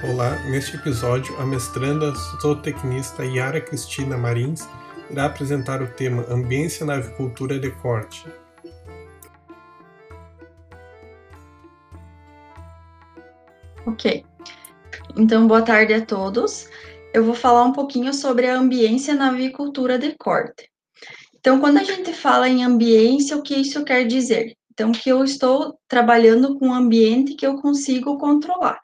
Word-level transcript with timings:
Olá, 0.00 0.38
neste 0.44 0.76
episódio, 0.76 1.36
a 1.40 1.44
mestranda 1.44 2.12
zootecnista 2.40 3.24
Yara 3.24 3.60
Cristina 3.60 4.16
Marins 4.16 4.60
irá 5.10 5.24
apresentar 5.24 5.82
o 5.82 5.88
tema 5.88 6.24
Ambiência 6.30 6.86
na 6.86 6.94
Avicultura 6.94 7.58
de 7.58 7.68
Corte. 7.72 8.24
Ok, 13.84 14.24
então 15.16 15.48
boa 15.48 15.62
tarde 15.62 15.94
a 15.94 16.06
todos. 16.06 16.68
Eu 17.12 17.24
vou 17.24 17.34
falar 17.34 17.64
um 17.64 17.72
pouquinho 17.72 18.14
sobre 18.14 18.46
a 18.46 18.56
ambiência 18.56 19.16
na 19.16 19.30
avicultura 19.30 19.98
de 19.98 20.14
corte. 20.16 20.70
Então, 21.40 21.58
quando 21.58 21.78
a 21.78 21.84
gente 21.84 22.12
fala 22.12 22.48
em 22.48 22.62
ambiência, 22.62 23.36
o 23.36 23.42
que 23.42 23.54
isso 23.54 23.84
quer 23.84 24.06
dizer? 24.06 24.56
Então, 24.72 24.92
que 24.92 25.10
eu 25.10 25.24
estou 25.24 25.76
trabalhando 25.88 26.56
com 26.56 26.68
um 26.68 26.74
ambiente 26.74 27.34
que 27.34 27.44
eu 27.44 27.56
consigo 27.56 28.16
controlar. 28.16 28.78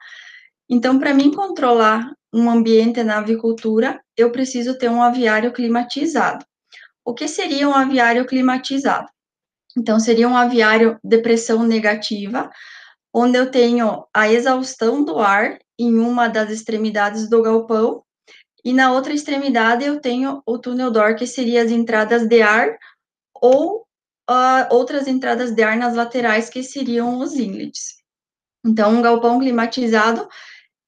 Então, 0.69 0.97
para 0.97 1.13
mim 1.13 1.31
controlar 1.31 2.11
um 2.33 2.49
ambiente 2.49 3.03
na 3.03 3.19
avicultura, 3.19 4.01
eu 4.17 4.31
preciso 4.31 4.77
ter 4.77 4.89
um 4.89 5.01
aviário 5.01 5.53
climatizado. 5.53 6.45
O 7.03 7.13
que 7.13 7.27
seria 7.27 7.69
um 7.69 7.73
aviário 7.73 8.25
climatizado? 8.25 9.07
Então, 9.77 9.99
seria 9.99 10.27
um 10.27 10.35
aviário 10.35 10.97
de 11.03 11.19
pressão 11.19 11.63
negativa, 11.63 12.49
onde 13.13 13.37
eu 13.37 13.51
tenho 13.51 14.05
a 14.13 14.31
exaustão 14.31 15.03
do 15.03 15.19
ar 15.19 15.59
em 15.77 15.99
uma 15.99 16.27
das 16.27 16.49
extremidades 16.49 17.29
do 17.29 17.41
galpão, 17.41 18.03
e 18.63 18.73
na 18.73 18.91
outra 18.91 19.13
extremidade 19.13 19.85
eu 19.85 19.99
tenho 19.99 20.41
o 20.45 20.57
túnel 20.57 20.89
door, 20.89 21.15
que 21.15 21.27
seria 21.27 21.61
as 21.61 21.69
entradas 21.69 22.27
de 22.27 22.41
ar, 22.41 22.75
ou 23.39 23.85
uh, 24.29 24.65
outras 24.71 25.07
entradas 25.07 25.51
de 25.51 25.61
ar 25.61 25.77
nas 25.77 25.95
laterais, 25.95 26.49
que 26.49 26.63
seriam 26.63 27.19
os 27.19 27.35
inlets. 27.35 27.97
Então, 28.65 28.95
um 28.95 29.01
galpão 29.01 29.39
climatizado 29.39 30.27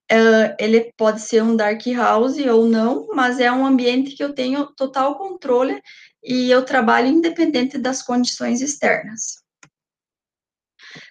Uh, 0.09 0.55
ele 0.57 0.93
pode 0.95 1.21
ser 1.21 1.43
um 1.43 1.55
dark 1.55 1.85
house 1.87 2.37
ou 2.37 2.65
não, 2.65 3.07
mas 3.13 3.39
é 3.39 3.51
um 3.51 3.65
ambiente 3.65 4.15
que 4.15 4.23
eu 4.23 4.33
tenho 4.33 4.67
total 4.67 5.17
controle 5.17 5.81
e 6.23 6.49
eu 6.49 6.63
trabalho 6.63 7.07
independente 7.07 7.77
das 7.77 8.01
condições 8.01 8.61
externas. 8.61 9.43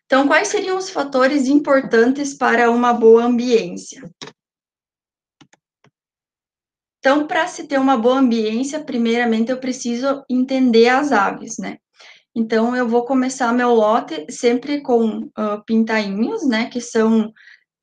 Então, 0.06 0.26
quais 0.26 0.48
seriam 0.48 0.78
os 0.78 0.88
fatores 0.88 1.46
importantes 1.46 2.32
para 2.32 2.70
uma 2.70 2.92
boa 2.92 3.24
ambiência? 3.24 4.08
Então, 6.98 7.26
para 7.26 7.46
se 7.46 7.68
ter 7.68 7.78
uma 7.78 7.96
boa 7.96 8.18
ambiência, 8.18 8.82
primeiramente 8.82 9.50
eu 9.50 9.58
preciso 9.58 10.24
entender 10.28 10.88
as 10.88 11.12
aves, 11.12 11.58
né? 11.58 11.78
Então, 12.34 12.74
eu 12.76 12.88
vou 12.88 13.04
começar 13.04 13.52
meu 13.52 13.74
lote 13.74 14.26
sempre 14.30 14.80
com 14.80 15.20
uh, 15.20 15.64
pintainhos, 15.64 16.46
né? 16.46 16.68
Que 16.68 16.80
são 16.80 17.32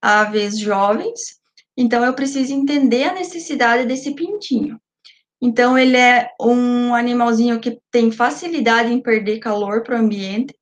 aves 0.04 0.60
jovens, 0.60 1.40
então 1.78 2.04
eu 2.04 2.14
preciso 2.14 2.54
entender 2.54 3.06
a 3.06 3.14
necessidade 3.14 3.88
desse 3.88 4.14
pintinho. 4.14 4.78
Então, 5.42 5.78
ele 5.78 5.98
é 5.98 6.30
um 6.40 6.94
animalzinho 6.94 7.60
que 7.60 7.80
tem 7.90 8.12
facilidade 8.12 8.92
em 8.92 9.02
perder 9.02 9.40
calor 9.40 9.82
para 9.82 9.96
o 9.96 10.00
ambiente, 10.00 10.54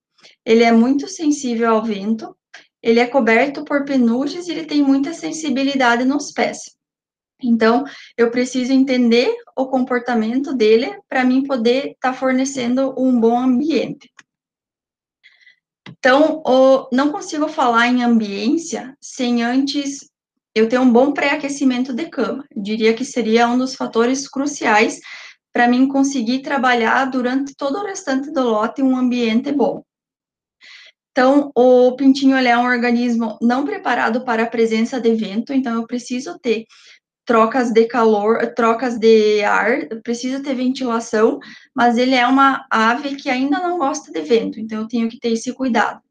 ele 0.46 0.64
é 0.64 0.72
muito 0.72 1.08
sensível 1.08 1.72
ao 1.72 1.84
vento, 1.84 2.36
ele 2.84 3.00
é 3.00 3.08
coberto 3.08 3.64
por 3.64 3.84
penugem 3.84 4.42
e 4.42 4.52
ele 4.52 4.66
tem 4.66 4.84
muita 4.84 5.14
sensibilidade 5.14 6.06
nos 6.06 6.32
pés. 6.32 6.76
Então, 7.44 7.84
eu 8.16 8.30
preciso 8.30 8.72
entender 8.72 9.34
o 9.56 9.68
comportamento 9.68 10.54
dele 10.54 10.96
para 11.10 11.24
mim 11.24 11.44
poder 11.44 11.92
estar 11.92 12.12
tá 12.12 12.14
fornecendo 12.14 12.94
um 12.98 13.20
bom 13.20 13.38
ambiente. 13.38 14.12
Então, 16.04 16.42
o, 16.44 16.90
não 16.92 17.12
consigo 17.12 17.48
falar 17.48 17.88
em 17.88 18.04
ambiência 18.04 18.98
sem 19.00 19.44
antes 19.44 20.10
eu 20.56 20.68
ter 20.68 20.80
um 20.80 20.92
bom 20.92 21.14
pré-aquecimento 21.14 21.94
de 21.94 22.10
cama. 22.10 22.44
Eu 22.50 22.64
diria 22.64 22.96
que 22.96 23.06
seria 23.06 23.48
um 23.48 23.56
dos 23.56 23.76
fatores 23.76 24.28
cruciais 24.28 25.00
para 25.54 25.68
mim 25.68 25.88
conseguir 25.88 26.40
trabalhar 26.40 27.06
durante 27.06 27.56
todo 27.56 27.78
o 27.78 27.86
restante 27.86 28.32
do 28.32 28.42
lote 28.42 28.82
um 28.82 28.98
ambiente 28.98 29.52
bom. 29.52 29.84
Então, 31.12 31.52
o 31.54 31.96
pintinho 31.96 32.36
é 32.36 32.58
um 32.58 32.66
organismo 32.66 33.38
não 33.40 33.64
preparado 33.64 34.26
para 34.26 34.44
a 34.44 34.50
presença 34.50 35.00
de 35.00 35.14
vento, 35.14 35.54
então 35.54 35.76
eu 35.76 35.86
preciso 35.86 36.40
ter 36.40 36.66
trocas 37.26 37.72
de 37.72 37.86
calor, 37.86 38.54
trocas 38.56 38.98
de 38.98 39.44
ar, 39.44 39.88
precisa 40.04 40.42
ter 40.42 40.56
ventilação, 40.56 41.40
mas 41.74 41.98
ele 41.98 42.16
é 42.16 42.26
uma 42.26 42.66
ave 42.70 43.16
que 43.16 43.30
ainda 43.30 43.60
não 43.60 43.78
gosta 43.78 44.12
de 44.12 44.22
vento, 44.22 44.60
então 44.60 44.82
eu 44.82 44.88
tenho 44.88 45.10
que 45.10 45.20
ter 45.20 45.30
esse 45.30 45.54
cuidado. 45.54 46.02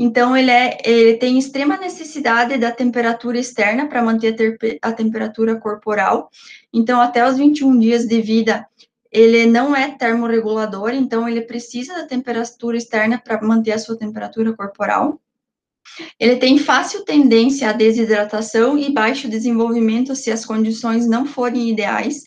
Então, 0.00 0.36
ele, 0.36 0.50
é, 0.52 0.78
ele 0.84 1.16
tem 1.16 1.36
extrema 1.36 1.76
necessidade 1.76 2.56
da 2.56 2.70
temperatura 2.70 3.36
externa 3.36 3.88
para 3.88 4.00
manter 4.00 4.28
a, 4.32 4.36
ter, 4.36 4.78
a, 4.80 4.92
temperatura 4.92 5.56
corporal. 5.56 6.30
Então, 6.72 7.00
até 7.00 7.28
os 7.28 7.36
21 7.36 7.76
dias 7.80 8.06
de 8.06 8.20
vida, 8.20 8.64
ele 9.10 9.44
não 9.46 9.74
é 9.74 9.90
termorregulador, 9.90 10.90
então 10.90 11.28
ele 11.28 11.42
precisa 11.42 11.94
da 11.94 12.06
temperatura 12.06 12.76
externa 12.76 13.20
para 13.20 13.42
manter 13.42 13.72
a 13.72 13.78
sua 13.78 13.98
temperatura 13.98 14.52
corporal. 14.54 15.20
Ele 16.18 16.36
tem 16.36 16.58
fácil 16.58 17.04
tendência 17.04 17.68
à 17.70 17.72
desidratação 17.72 18.78
e 18.78 18.92
baixo 18.92 19.28
desenvolvimento 19.28 20.14
se 20.14 20.30
as 20.30 20.44
condições 20.44 21.06
não 21.06 21.26
forem 21.26 21.70
ideais. 21.70 22.22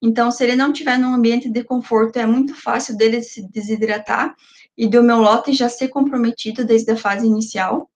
Então, 0.00 0.30
se 0.30 0.42
ele 0.42 0.56
não 0.56 0.72
tiver 0.72 0.98
num 0.98 1.14
ambiente 1.14 1.48
de 1.48 1.62
conforto, 1.62 2.18
é 2.18 2.26
muito 2.26 2.54
fácil 2.54 2.96
dele 2.96 3.22
se 3.22 3.48
desidratar 3.50 4.34
e 4.76 4.88
do 4.88 5.02
meu 5.02 5.18
lote 5.18 5.52
já 5.52 5.68
ser 5.68 5.88
comprometido 5.88 6.64
desde 6.64 6.90
a 6.90 6.96
fase 6.96 7.26
inicial. 7.26 7.88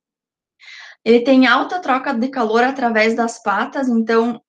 Ele 1.05 1.21
tem 1.21 1.47
alta 1.47 1.81
troca 1.81 2.13
de 2.13 2.29
calor 2.29 2.63
através 2.65 3.15
das 3.15 3.43
patas, 3.43 3.89
então 3.89 4.41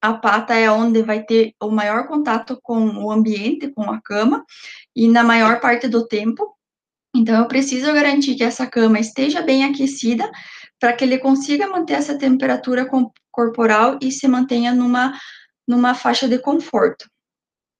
a 0.00 0.14
pata 0.14 0.54
é 0.54 0.70
onde 0.70 1.02
vai 1.02 1.22
ter 1.22 1.54
o 1.62 1.70
maior 1.70 2.08
contato 2.08 2.58
com 2.62 3.04
o 3.04 3.10
ambiente, 3.10 3.68
com 3.68 3.90
a 3.90 4.00
cama, 4.00 4.44
e 4.96 5.08
na 5.08 5.22
maior 5.22 5.60
parte 5.60 5.86
do 5.86 6.06
tempo. 6.06 6.56
Então, 7.14 7.40
eu 7.40 7.48
preciso 7.48 7.92
garantir 7.92 8.34
que 8.34 8.44
essa 8.44 8.66
cama 8.66 8.98
esteja 8.98 9.42
bem 9.42 9.64
aquecida 9.64 10.30
para 10.80 10.92
que 10.92 11.04
ele 11.04 11.18
consiga 11.18 11.68
manter 11.68 11.94
essa 11.94 12.16
temperatura 12.16 12.88
corporal 13.30 13.98
e 14.00 14.10
se 14.10 14.26
mantenha 14.26 14.74
numa, 14.74 15.16
numa 15.68 15.94
faixa 15.94 16.26
de 16.26 16.38
conforto. 16.38 17.06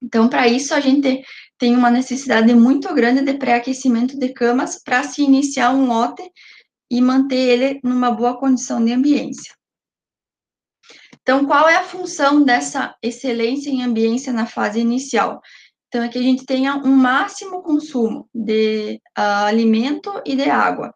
Então, 0.01 0.29
para 0.29 0.47
isso, 0.47 0.73
a 0.73 0.79
gente 0.79 1.23
tem 1.57 1.75
uma 1.75 1.89
necessidade 1.89 2.53
muito 2.53 2.93
grande 2.93 3.21
de 3.21 3.33
pré-aquecimento 3.33 4.19
de 4.19 4.29
camas 4.33 4.81
para 4.83 5.03
se 5.03 5.21
iniciar 5.21 5.71
um 5.71 5.87
lote 5.87 6.23
e 6.91 7.01
manter 7.01 7.37
ele 7.37 7.79
numa 7.83 8.11
boa 8.11 8.37
condição 8.37 8.83
de 8.83 8.91
ambiência. 8.91 9.53
Então, 11.21 11.45
qual 11.45 11.69
é 11.69 11.77
a 11.77 11.83
função 11.83 12.43
dessa 12.43 12.93
excelência 13.01 13.69
em 13.69 13.81
ambiência 13.81 14.33
na 14.33 14.45
fase 14.45 14.79
inicial? 14.79 15.41
Então, 15.93 16.03
é 16.03 16.09
que 16.09 16.17
a 16.17 16.23
gente 16.23 16.43
tenha 16.43 16.75
um 16.77 16.89
máximo 16.89 17.61
consumo 17.61 18.27
de 18.33 18.99
uh, 19.15 19.45
alimento 19.45 20.11
e 20.25 20.35
de 20.35 20.49
água. 20.49 20.91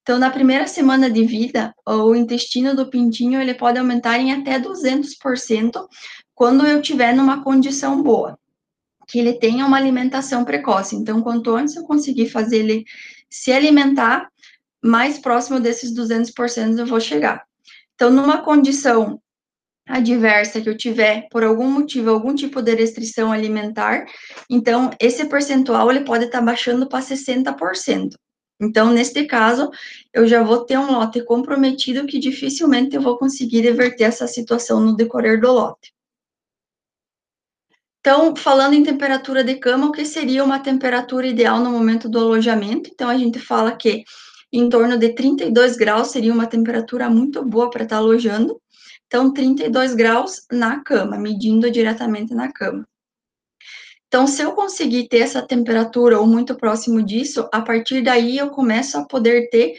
Então, 0.00 0.18
na 0.18 0.30
primeira 0.30 0.66
semana 0.66 1.10
de 1.10 1.22
vida, 1.22 1.74
o 1.86 2.14
intestino 2.14 2.74
do 2.74 2.88
pintinho 2.88 3.42
ele 3.42 3.52
pode 3.52 3.78
aumentar 3.78 4.18
em 4.18 4.32
até 4.32 4.58
200% 4.58 5.86
quando 6.34 6.66
eu 6.66 6.80
tiver 6.80 7.14
numa 7.14 7.44
condição 7.44 8.02
boa, 8.02 8.38
que 9.06 9.18
ele 9.18 9.34
tenha 9.34 9.66
uma 9.66 9.76
alimentação 9.76 10.46
precoce. 10.46 10.96
Então, 10.96 11.20
quanto 11.20 11.54
antes 11.54 11.76
eu 11.76 11.82
conseguir 11.82 12.30
fazer 12.30 12.60
ele 12.60 12.84
se 13.28 13.52
alimentar, 13.52 14.30
mais 14.82 15.18
próximo 15.18 15.60
desses 15.60 15.94
200% 15.94 16.78
eu 16.78 16.86
vou 16.86 17.00
chegar. 17.00 17.44
Então, 17.94 18.10
numa 18.10 18.40
condição 18.40 19.20
adversa 19.88 20.60
que 20.60 20.68
eu 20.68 20.76
tiver, 20.76 21.26
por 21.30 21.42
algum 21.42 21.70
motivo, 21.70 22.10
algum 22.10 22.34
tipo 22.34 22.60
de 22.60 22.74
restrição 22.74 23.32
alimentar, 23.32 24.06
então, 24.50 24.90
esse 25.00 25.24
percentual, 25.26 25.90
ele 25.90 26.04
pode 26.04 26.26
estar 26.26 26.38
tá 26.38 26.44
baixando 26.44 26.88
para 26.88 27.00
60%. 27.02 28.14
Então, 28.60 28.92
neste 28.92 29.24
caso, 29.24 29.70
eu 30.12 30.26
já 30.26 30.42
vou 30.42 30.64
ter 30.64 30.78
um 30.78 30.90
lote 30.90 31.24
comprometido 31.24 32.06
que 32.06 32.18
dificilmente 32.18 32.96
eu 32.96 33.02
vou 33.02 33.16
conseguir 33.16 33.60
reverter 33.60 34.04
essa 34.04 34.26
situação 34.26 34.80
no 34.80 34.96
decorrer 34.96 35.40
do 35.40 35.52
lote. 35.52 35.92
Então, 38.00 38.34
falando 38.34 38.74
em 38.74 38.82
temperatura 38.82 39.44
de 39.44 39.56
cama, 39.56 39.88
o 39.88 39.92
que 39.92 40.04
seria 40.04 40.42
uma 40.42 40.58
temperatura 40.58 41.26
ideal 41.26 41.60
no 41.60 41.70
momento 41.70 42.08
do 42.08 42.18
alojamento? 42.18 42.90
Então, 42.92 43.08
a 43.08 43.16
gente 43.16 43.38
fala 43.38 43.76
que 43.76 44.04
em 44.52 44.68
torno 44.68 44.96
de 44.96 45.10
32 45.14 45.76
graus 45.76 46.08
seria 46.08 46.32
uma 46.32 46.46
temperatura 46.46 47.10
muito 47.10 47.44
boa 47.44 47.70
para 47.70 47.84
estar 47.84 47.96
tá 47.96 48.02
alojando. 48.02 48.60
Então, 49.08 49.32
32 49.32 49.94
graus 49.94 50.42
na 50.52 50.84
cama, 50.84 51.18
medindo 51.18 51.70
diretamente 51.70 52.34
na 52.34 52.52
cama. 52.52 52.86
Então, 54.06 54.26
se 54.26 54.42
eu 54.42 54.52
conseguir 54.52 55.08
ter 55.08 55.18
essa 55.18 55.42
temperatura 55.42 56.20
ou 56.20 56.26
muito 56.26 56.54
próximo 56.54 57.02
disso, 57.02 57.48
a 57.52 57.60
partir 57.60 58.02
daí 58.02 58.38
eu 58.38 58.50
começo 58.50 58.96
a 58.96 59.04
poder 59.04 59.50
ter 59.50 59.74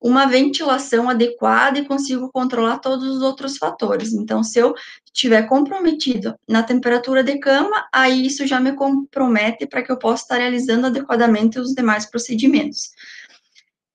uma 0.00 0.26
ventilação 0.26 1.10
adequada 1.10 1.78
e 1.78 1.84
consigo 1.84 2.30
controlar 2.32 2.78
todos 2.78 3.06
os 3.06 3.22
outros 3.22 3.58
fatores. 3.58 4.14
Então, 4.14 4.42
se 4.42 4.58
eu 4.58 4.74
estiver 5.04 5.42
comprometido 5.42 6.34
na 6.48 6.62
temperatura 6.62 7.22
de 7.22 7.38
cama, 7.38 7.86
aí 7.92 8.26
isso 8.26 8.46
já 8.46 8.58
me 8.58 8.72
compromete 8.72 9.66
para 9.66 9.82
que 9.82 9.92
eu 9.92 9.98
possa 9.98 10.22
estar 10.22 10.36
realizando 10.38 10.86
adequadamente 10.86 11.58
os 11.58 11.74
demais 11.74 12.06
procedimentos. 12.06 12.90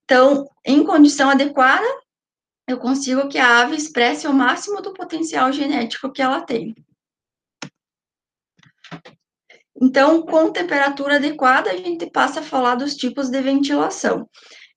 Então, 0.04 0.48
em 0.64 0.84
condição 0.84 1.32
adequada, 1.32 1.88
eu 2.68 2.78
consigo 2.78 3.28
que 3.28 3.38
a 3.38 3.60
ave 3.60 3.76
expresse 3.76 4.28
o 4.28 4.34
máximo 4.34 4.82
do 4.82 4.94
potencial 4.94 5.52
genético 5.52 6.12
que 6.12 6.22
ela 6.22 6.42
tem. 6.42 6.76
Então, 9.80 10.22
com 10.22 10.52
temperatura 10.52 11.18
adequada, 11.18 11.70
a 11.70 11.76
gente 11.76 12.10
passa 12.10 12.40
a 12.40 12.44
falar 12.44 12.76
dos 12.76 12.96
tipos 12.96 13.30
de 13.30 13.42
ventilação. 13.42 14.28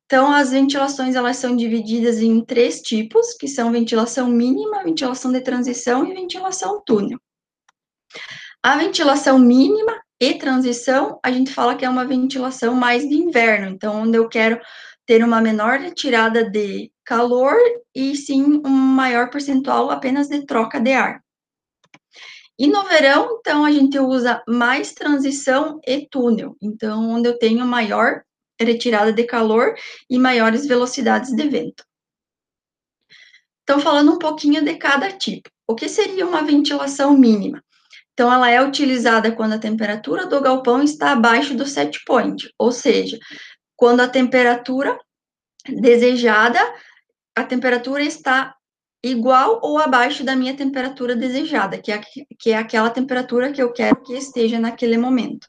Então, 0.05 0.33
as 0.33 0.51
ventilações 0.51 1.15
elas 1.15 1.37
são 1.37 1.55
divididas 1.55 2.21
em 2.21 2.45
três 2.45 2.81
tipos, 2.81 3.35
que 3.35 3.47
são 3.47 3.71
ventilação 3.71 4.27
mínima, 4.27 4.83
ventilação 4.83 5.31
de 5.31 5.41
transição 5.41 6.07
e 6.07 6.15
ventilação 6.15 6.83
túnel. 6.85 7.19
A 8.63 8.77
ventilação 8.77 9.39
mínima 9.39 10.01
e 10.21 10.35
transição, 10.35 11.21
a 11.23 11.31
gente 11.31 11.53
fala 11.53 11.77
que 11.77 11.85
é 11.85 11.89
uma 11.89 12.05
ventilação 12.05 12.75
mais 12.75 13.09
de 13.09 13.15
inverno, 13.15 13.69
então, 13.69 14.03
onde 14.03 14.19
eu 14.19 14.29
quero 14.29 14.61
ter 15.09 15.25
uma 15.25 15.41
menor 15.41 15.79
retirada 15.79 16.45
de 16.45 16.93
calor 17.03 17.57
e 17.95 18.15
sim 18.15 18.61
um 18.63 18.69
maior 18.69 19.31
percentual 19.31 19.91
apenas 19.91 20.29
de 20.29 20.45
troca 20.45 20.79
de 20.79 20.93
ar. 20.93 21.25
E 22.59 22.67
no 22.67 22.85
verão, 22.85 23.39
então, 23.41 23.65
a 23.65 23.73
gente 23.73 23.99
usa 23.99 24.43
mais 24.47 24.93
transição 24.93 25.81
e 25.87 26.07
túnel, 26.11 26.55
então, 26.61 27.09
onde 27.09 27.27
eu 27.27 27.39
tenho 27.39 27.65
maior 27.65 28.23
retirada 28.61 29.11
de 29.11 29.25
calor 29.25 29.75
e 30.11 30.19
maiores 30.19 30.67
velocidades 30.67 31.35
de 31.35 31.49
vento. 31.49 31.83
Então, 33.63 33.81
falando 33.81 34.13
um 34.13 34.19
pouquinho 34.19 34.63
de 34.63 34.75
cada 34.77 35.11
tipo. 35.11 35.49
O 35.67 35.75
que 35.75 35.89
seria 35.89 36.27
uma 36.27 36.43
ventilação 36.43 37.17
mínima? 37.17 37.63
Então, 38.13 38.31
ela 38.31 38.51
é 38.51 38.63
utilizada 38.63 39.33
quando 39.33 39.53
a 39.55 39.59
temperatura 39.59 40.27
do 40.27 40.41
galpão 40.41 40.83
está 40.83 41.13
abaixo 41.13 41.55
do 41.55 41.65
set 41.65 42.03
point, 42.05 42.53
ou 42.59 42.73
seja, 42.73 43.19
quando 43.79 44.01
a 44.01 44.09
temperatura 44.09 44.99
desejada, 45.65 46.59
a 47.35 47.45
temperatura 47.45 48.03
está 48.03 48.57
igual 49.05 49.61
ou 49.63 49.79
abaixo 49.79 50.25
da 50.25 50.35
minha 50.35 50.57
temperatura 50.57 51.15
desejada, 51.15 51.79
que 51.79 51.93
é, 51.93 52.01
que 52.41 52.51
é 52.51 52.57
aquela 52.57 52.91
temperatura 52.91 53.53
que 53.53 53.63
eu 53.63 53.73
quero 53.73 54.03
que 54.03 54.15
esteja 54.15 54.59
naquele 54.59 54.99
momento. 54.99 55.47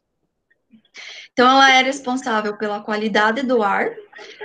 Então, 1.34 1.50
ela 1.50 1.72
é 1.72 1.82
responsável 1.82 2.56
pela 2.56 2.82
qualidade 2.82 3.42
do 3.42 3.64
ar, 3.64 3.90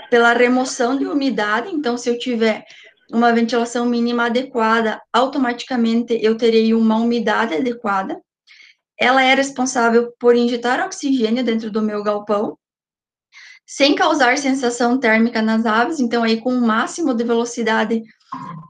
pela 0.08 0.32
remoção 0.32 0.96
de 0.96 1.04
umidade. 1.06 1.68
Então, 1.70 1.98
se 1.98 2.08
eu 2.08 2.18
tiver 2.18 2.64
uma 3.12 3.34
ventilação 3.34 3.84
mínima 3.84 4.26
adequada, 4.26 4.98
automaticamente 5.12 6.18
eu 6.22 6.38
terei 6.38 6.72
uma 6.72 6.96
umidade 6.96 7.52
adequada. 7.52 8.18
Ela 8.98 9.22
é 9.22 9.34
responsável 9.34 10.14
por 10.18 10.34
injetar 10.34 10.82
oxigênio 10.86 11.44
dentro 11.44 11.70
do 11.70 11.82
meu 11.82 12.02
galpão, 12.02 12.56
sem 13.66 13.94
causar 13.94 14.36
sensação 14.38 14.98
térmica 14.98 15.40
nas 15.40 15.64
aves, 15.64 16.00
então 16.00 16.22
aí 16.22 16.40
com 16.40 16.52
o 16.52 16.58
um 16.58 16.66
máximo 16.66 17.14
de 17.14 17.24
velocidade 17.24 18.02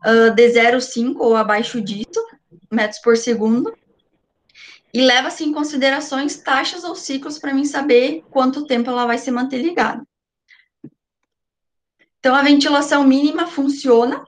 uh, 0.07 0.31
de 0.35 0.49
0,5 0.49 1.17
ou 1.19 1.37
abaixo 1.37 1.81
disso, 1.81 2.25
metros 2.71 3.01
por 3.01 3.17
segundo, 3.17 3.75
e 4.93 5.01
leva-se 5.01 5.43
em 5.43 5.53
considerações 5.53 6.37
taxas 6.37 6.85
ou 6.85 6.95
ciclos 6.95 7.39
para 7.39 7.53
mim 7.53 7.65
saber 7.65 8.23
quanto 8.31 8.67
tempo 8.67 8.89
ela 8.89 9.07
vai 9.07 9.19
se 9.19 9.31
manter 9.31 9.61
ligada. 9.61 10.07
Então, 12.21 12.35
a 12.35 12.43
ventilação 12.43 13.05
mínima 13.05 13.47
funciona, 13.47 14.25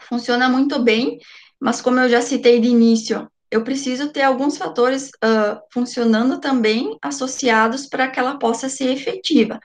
funciona 0.00 0.48
muito 0.48 0.78
bem, 0.78 1.18
mas 1.60 1.80
como 1.80 1.98
eu 1.98 2.08
já 2.08 2.22
citei 2.22 2.60
de 2.60 2.68
início, 2.68 3.28
eu 3.50 3.64
preciso 3.64 4.12
ter 4.12 4.22
alguns 4.22 4.58
fatores 4.58 5.08
uh, 5.24 5.60
funcionando 5.72 6.38
também 6.40 6.98
associados 7.02 7.86
para 7.86 8.08
que 8.08 8.20
ela 8.20 8.38
possa 8.38 8.68
ser 8.68 8.90
efetiva. 8.92 9.58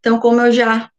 Então, 0.00 0.18
como 0.18 0.40
eu 0.40 0.52
já 0.52 0.90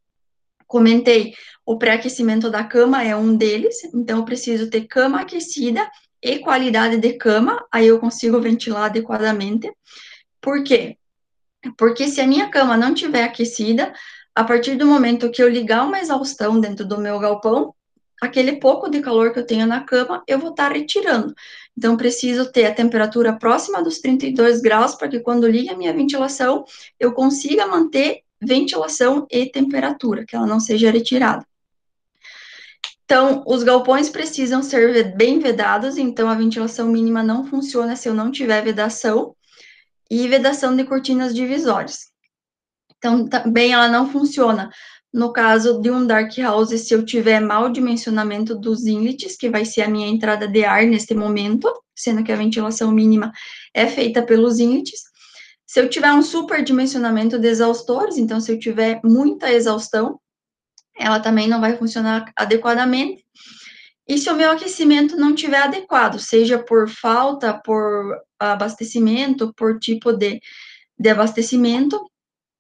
comentei, 0.66 1.34
o 1.66 1.78
pré-aquecimento 1.78 2.50
da 2.50 2.64
cama 2.64 3.04
é 3.04 3.16
um 3.16 3.36
deles, 3.36 3.84
então 3.94 4.20
eu 4.20 4.26
preciso 4.26 4.70
ter 4.70 4.88
cama 4.88 5.22
aquecida 5.22 5.90
e 6.22 6.40
qualidade 6.40 6.98
de 6.98 7.14
cama, 7.14 7.66
aí 7.72 7.88
eu 7.88 8.00
consigo 8.00 8.40
ventilar 8.40 8.86
adequadamente. 8.86 9.72
Por 10.42 10.64
quê? 10.64 10.98
Porque 11.78 12.08
se 12.08 12.22
a 12.22 12.28
minha 12.28 12.50
cama 12.50 12.78
não 12.78 12.94
estiver 12.94 13.24
aquecida, 13.24 13.94
a 14.34 14.44
partir 14.44 14.76
do 14.76 14.86
momento 14.86 15.32
que 15.32 15.44
eu 15.44 15.50
ligar 15.50 15.86
uma 15.86 16.00
exaustão 16.00 16.60
dentro 16.60 16.86
do 16.86 17.00
meu 17.00 17.20
galpão, 17.20 17.74
aquele 18.22 18.58
pouco 18.58 18.90
de 18.90 19.02
calor 19.02 19.32
que 19.32 19.40
eu 19.40 19.46
tenho 19.46 19.66
na 19.66 19.82
cama, 19.82 20.24
eu 20.28 20.40
vou 20.40 20.52
estar 20.52 20.72
retirando. 20.72 21.34
Então, 21.78 21.96
preciso 21.98 22.52
ter 22.52 22.66
a 22.66 22.74
temperatura 22.74 23.38
próxima 23.38 23.82
dos 23.82 24.00
32 24.00 24.62
graus, 24.62 24.96
para 24.96 25.08
que 25.08 25.20
quando 25.20 25.48
ligue 25.48 25.70
a 25.70 25.78
minha 25.78 25.94
ventilação, 25.94 26.66
eu 27.00 27.14
consiga 27.14 27.66
manter 27.68 28.22
ventilação 28.42 29.26
e 29.30 29.46
temperatura, 29.46 30.26
que 30.26 30.36
ela 30.36 30.48
não 30.48 30.60
seja 30.60 30.92
retirada. 30.92 31.46
Então, 33.06 33.44
os 33.48 33.64
galpões 33.64 34.10
precisam 34.10 34.62
ser 34.62 35.16
bem 35.16 35.40
vedados, 35.40 35.98
então 35.98 36.30
a 36.30 36.36
ventilação 36.36 36.88
mínima 36.88 37.24
não 37.24 37.46
funciona 37.46 37.96
se 37.96 38.08
eu 38.08 38.14
não 38.14 38.32
tiver 38.32 38.62
vedação, 38.62 39.36
e 40.10 40.28
vedação 40.28 40.76
de 40.76 40.84
cortinas 40.84 41.36
divisórias. 41.36 42.10
Então, 42.98 43.28
também 43.28 43.72
ela 43.72 43.88
não 43.88 44.12
funciona 44.12 44.70
no 45.14 45.34
caso 45.34 45.82
de 45.82 45.90
um 45.90 46.06
dark 46.06 46.38
house, 46.38 46.70
se 46.70 46.94
eu 46.94 47.04
tiver 47.04 47.40
mau 47.40 47.70
dimensionamento 47.70 48.56
dos 48.56 48.86
inlets, 48.86 49.36
que 49.36 49.50
vai 49.50 49.66
ser 49.66 49.82
a 49.82 49.90
minha 49.90 50.08
entrada 50.08 50.48
de 50.48 50.64
ar 50.64 50.86
neste 50.86 51.16
momento, 51.16 51.72
sendo 51.96 52.24
que 52.24 52.32
a 52.32 52.36
ventilação 52.36 52.92
mínima 52.92 53.32
é 53.74 53.88
feita 53.88 54.22
pelos 54.22 54.60
inlets. 54.60 55.02
Se 55.66 55.80
eu 55.80 55.90
tiver 55.90 56.12
um 56.14 56.22
super 56.22 56.64
dimensionamento 56.64 57.38
de 57.40 57.48
exaustores, 57.48 58.18
então 58.18 58.40
se 58.40 58.52
eu 58.52 58.60
tiver 58.60 59.00
muita 59.04 59.52
exaustão, 59.52 60.20
ela 60.98 61.20
também 61.20 61.48
não 61.48 61.62
vai 61.62 61.78
funcionar 61.78 62.32
adequadamente. 62.36 63.24
E 64.08 64.18
se 64.18 64.30
o 64.30 64.36
meu 64.36 64.52
aquecimento 64.52 65.16
não 65.16 65.34
estiver 65.34 65.62
adequado, 65.62 66.20
seja 66.20 66.58
por 66.58 66.90
falta, 66.90 67.54
por 67.54 68.20
abastecimento, 68.40 69.54
por 69.56 69.80
tipo 69.80 70.12
de, 70.12 70.42
de 70.98 71.10
abastecimento, 71.10 72.09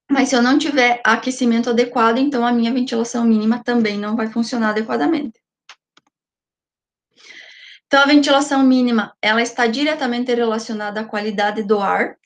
mas 0.10 0.30
se 0.30 0.36
eu 0.36 0.42
não 0.42 0.58
tiver 0.58 1.02
aquecimento 1.04 1.70
adequado, 1.70 2.18
então 2.18 2.46
a 2.46 2.52
minha 2.52 2.74
ventilação 2.74 3.24
mínima 3.24 3.64
também 3.64 3.98
não 3.98 4.16
vai 4.16 4.28
funcionar 4.28 4.70
adequadamente. 4.70 5.40
Então, 7.86 8.02
a 8.02 8.06
ventilação 8.06 8.62
mínima, 8.64 9.16
ela 9.22 9.42
está 9.42 9.66
diretamente 9.68 10.34
relacionada 10.34 11.02
à 11.02 11.06
qualidade 11.06 11.64
do 11.64 11.80
ar, 11.80 12.18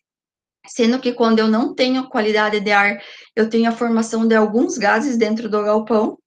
sendo 0.67 0.99
que 0.99 1.13
quando 1.13 1.39
eu 1.39 1.47
não 1.47 1.73
tenho 1.73 2.09
qualidade 2.09 2.59
de 2.59 2.71
ar, 2.71 3.01
eu 3.35 3.49
tenho 3.49 3.69
a 3.69 3.73
formação 3.73 4.27
de 4.27 4.35
alguns 4.35 4.77
gases 4.77 5.17
dentro 5.17 5.49
do 5.49 5.63
galpão, 5.63 6.17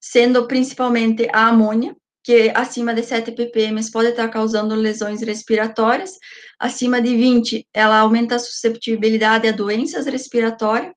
sendo 0.00 0.46
principalmente 0.46 1.28
a 1.32 1.48
amônia, 1.48 1.96
que 2.22 2.52
acima 2.54 2.94
de 2.94 3.02
7 3.02 3.32
ppm 3.32 3.80
pode 3.92 4.10
estar 4.10 4.28
causando 4.28 4.74
lesões 4.74 5.20
respiratórias, 5.22 6.18
acima 6.58 7.00
de 7.00 7.16
20, 7.16 7.66
ela 7.74 7.98
aumenta 7.98 8.36
a 8.36 8.38
susceptibilidade 8.38 9.48
a 9.48 9.52
doenças 9.52 10.06
respiratórias, 10.06 10.92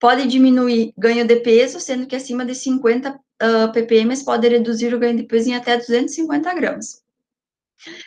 pode 0.00 0.26
diminuir 0.26 0.92
ganho 0.96 1.26
de 1.26 1.36
peso, 1.36 1.78
sendo 1.80 2.06
que 2.06 2.16
acima 2.16 2.44
de 2.44 2.54
50 2.54 3.10
uh, 3.10 3.72
ppm 3.72 4.24
pode 4.24 4.48
reduzir 4.48 4.94
o 4.94 4.98
ganho 4.98 5.16
de 5.16 5.24
peso 5.24 5.50
em 5.50 5.54
até 5.54 5.76
250 5.76 6.54
gramas. 6.54 7.02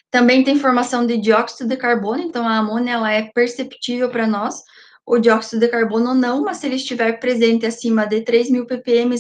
Também 0.10 0.44
tem 0.44 0.60
formação 0.60 1.06
de 1.06 1.18
dióxido 1.18 1.68
de 1.68 1.78
carbono, 1.78 2.24
então 2.24 2.48
a 2.48 2.58
amônia 2.58 2.94
ela 2.94 3.12
é 3.12 3.30
perceptível 3.34 4.10
para 4.10 4.26
nós, 4.26 4.64
o 5.06 5.20
dióxido 5.20 5.60
de 5.60 5.70
carbono 5.70 6.14
não, 6.14 6.44
mas 6.44 6.58
se 6.58 6.68
ele 6.68 6.76
estiver 6.76 7.20
presente 7.20 7.66
acima 7.66 8.06
de 8.06 8.22
3.000 8.22 8.66
ppm, 8.66 9.16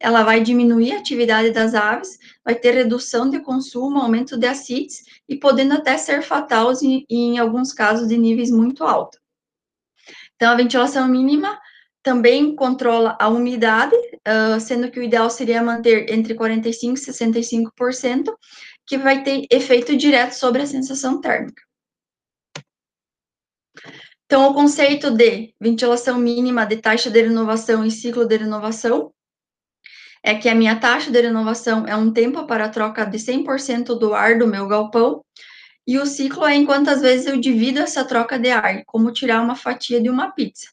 ela 0.00 0.22
vai 0.24 0.40
diminuir 0.42 0.92
a 0.92 0.98
atividade 0.98 1.50
das 1.50 1.74
aves, 1.74 2.18
vai 2.48 2.54
ter 2.54 2.70
redução 2.70 3.28
de 3.28 3.40
consumo, 3.40 3.98
aumento 3.98 4.38
de 4.38 4.46
acites 4.46 5.04
e 5.28 5.36
podendo 5.36 5.74
até 5.74 5.98
ser 5.98 6.22
fatal 6.22 6.72
em, 6.82 7.04
em 7.10 7.38
alguns 7.38 7.74
casos 7.74 8.08
de 8.08 8.16
níveis 8.16 8.50
muito 8.50 8.84
altos. 8.84 9.20
Então, 10.34 10.50
a 10.50 10.56
ventilação 10.56 11.06
mínima 11.06 11.60
também 12.02 12.56
controla 12.56 13.18
a 13.20 13.28
umidade, 13.28 13.94
uh, 13.94 14.58
sendo 14.58 14.90
que 14.90 14.98
o 14.98 15.02
ideal 15.02 15.28
seria 15.28 15.62
manter 15.62 16.10
entre 16.10 16.34
45% 16.34 16.96
e 16.96 17.70
65%, 17.70 18.34
que 18.86 18.96
vai 18.96 19.22
ter 19.22 19.46
efeito 19.50 19.94
direto 19.94 20.32
sobre 20.32 20.62
a 20.62 20.66
sensação 20.66 21.20
térmica. 21.20 21.62
Então, 24.24 24.50
o 24.50 24.54
conceito 24.54 25.10
de 25.10 25.52
ventilação 25.60 26.16
mínima 26.18 26.64
de 26.64 26.78
taxa 26.78 27.10
de 27.10 27.20
renovação 27.20 27.84
e 27.84 27.90
ciclo 27.90 28.24
de 28.24 28.38
renovação 28.38 29.12
é 30.22 30.34
que 30.34 30.48
a 30.48 30.54
minha 30.54 30.76
taxa 30.78 31.10
de 31.10 31.20
renovação 31.20 31.86
é 31.86 31.96
um 31.96 32.12
tempo 32.12 32.46
para 32.46 32.66
a 32.66 32.68
troca 32.68 33.04
de 33.04 33.18
100% 33.18 33.98
do 33.98 34.14
ar 34.14 34.38
do 34.38 34.46
meu 34.46 34.66
galpão, 34.66 35.22
e 35.86 35.98
o 35.98 36.04
ciclo 36.04 36.44
é 36.44 36.54
em 36.54 36.66
quantas 36.66 37.00
vezes 37.00 37.26
eu 37.26 37.40
divido 37.40 37.78
essa 37.78 38.04
troca 38.04 38.38
de 38.38 38.50
ar, 38.50 38.82
como 38.84 39.10
tirar 39.10 39.40
uma 39.40 39.56
fatia 39.56 40.00
de 40.00 40.10
uma 40.10 40.30
pizza. 40.32 40.68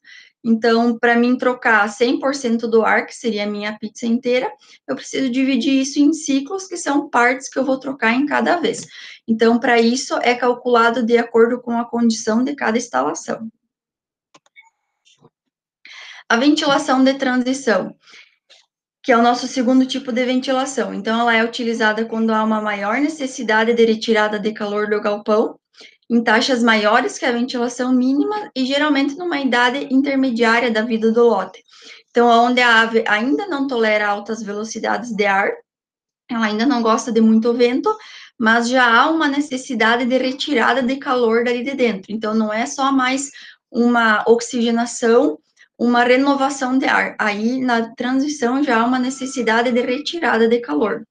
Então, 0.48 1.00
para 1.00 1.16
mim 1.16 1.38
trocar 1.38 1.90
100% 1.90 2.68
do 2.68 2.84
ar, 2.84 3.08
que 3.08 3.16
seria 3.16 3.46
a 3.46 3.50
minha 3.50 3.80
pizza 3.80 4.06
inteira, 4.06 4.52
eu 4.88 4.96
preciso 4.96 5.28
dividir 5.28 5.82
isso 5.82 6.00
em 6.00 6.14
ciclos, 6.14 6.68
que 6.68 6.78
são 6.78 7.10
partes 7.10 7.50
que 7.50 7.58
eu 7.58 7.66
vou 7.66 7.80
trocar 7.80 8.14
em 8.14 8.28
cada 8.28 8.58
vez. 8.58 8.86
Então, 9.28 9.60
para 9.60 9.80
isso, 9.80 10.16
é 10.18 10.36
calculado 10.36 11.02
de 11.02 11.18
acordo 11.18 11.60
com 11.60 11.72
a 11.80 11.86
condição 11.86 12.44
de 12.44 12.54
cada 12.54 12.78
instalação. 12.78 13.50
A 16.30 16.38
ventilação 16.38 17.04
de 17.04 17.14
transição. 17.16 17.96
Que 19.06 19.12
é 19.12 19.18
o 19.18 19.22
nosso 19.22 19.48
segundo 19.48 19.86
tipo 19.86 20.12
de 20.12 20.26
ventilação. 20.26 20.92
Então, 20.92 21.20
ela 21.20 21.36
é 21.36 21.44
utilizada 21.44 22.06
quando 22.06 22.32
há 22.32 22.44
uma 22.44 22.60
maior 22.60 22.98
necessidade 22.98 23.72
de 23.72 23.86
retirada 23.86 24.40
de 24.40 24.52
calor 24.52 24.90
do 24.90 25.00
galpão, 25.00 25.60
em 26.10 26.24
taxas 26.24 26.64
maiores 26.64 27.20
que 27.20 27.26
a 27.26 27.32
ventilação 27.32 27.94
mínima 27.94 28.50
e 28.56 28.66
geralmente 28.66 29.16
numa 29.16 29.40
idade 29.40 29.88
intermediária 29.92 30.72
da 30.72 30.82
vida 30.82 31.12
do 31.12 31.24
lote. 31.24 31.64
Então, 32.10 32.28
onde 32.28 32.62
a 32.62 32.82
ave 32.82 33.04
ainda 33.08 33.46
não 33.46 33.68
tolera 33.68 34.08
altas 34.08 34.42
velocidades 34.42 35.12
de 35.12 35.26
ar, 35.28 35.52
ela 36.28 36.48
ainda 36.48 36.66
não 36.66 36.82
gosta 36.82 37.12
de 37.12 37.22
muito 37.22 37.54
vento, 37.54 37.96
mas 38.40 38.68
já 38.68 38.92
há 38.92 39.12
uma 39.12 39.28
necessidade 39.28 40.06
de 40.06 40.18
retirada 40.18 40.82
de 40.82 40.96
calor 40.96 41.44
dali 41.44 41.64
de 41.64 41.76
dentro. 41.76 42.12
Então, 42.12 42.34
não 42.34 42.52
é 42.52 42.66
só 42.66 42.92
mais 42.92 43.30
uma 43.70 44.24
oxigenação, 44.28 45.38
uma 45.78 46.04
renovação 46.04 46.78
de 46.78 46.86
ar. 46.86 47.16
Aí, 47.20 47.60
na 47.60 47.94
transição, 47.96 48.64
já 48.64 48.82
há 48.82 48.86
uma 48.86 49.00
necessidade 49.00 49.72
de 49.72 49.82
retirada 49.82 50.48
de 50.48 50.60
calor. 50.60 51.06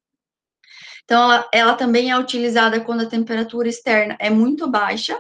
Então, 1.05 1.23
ela, 1.23 1.49
ela 1.53 1.75
também 1.75 2.11
é 2.11 2.19
utilizada 2.19 2.81
quando 2.81 3.03
a 3.03 3.09
temperatura 3.09 3.69
externa 3.69 4.17
é 4.19 4.31
muito 4.31 4.71
baixa, 4.71 5.19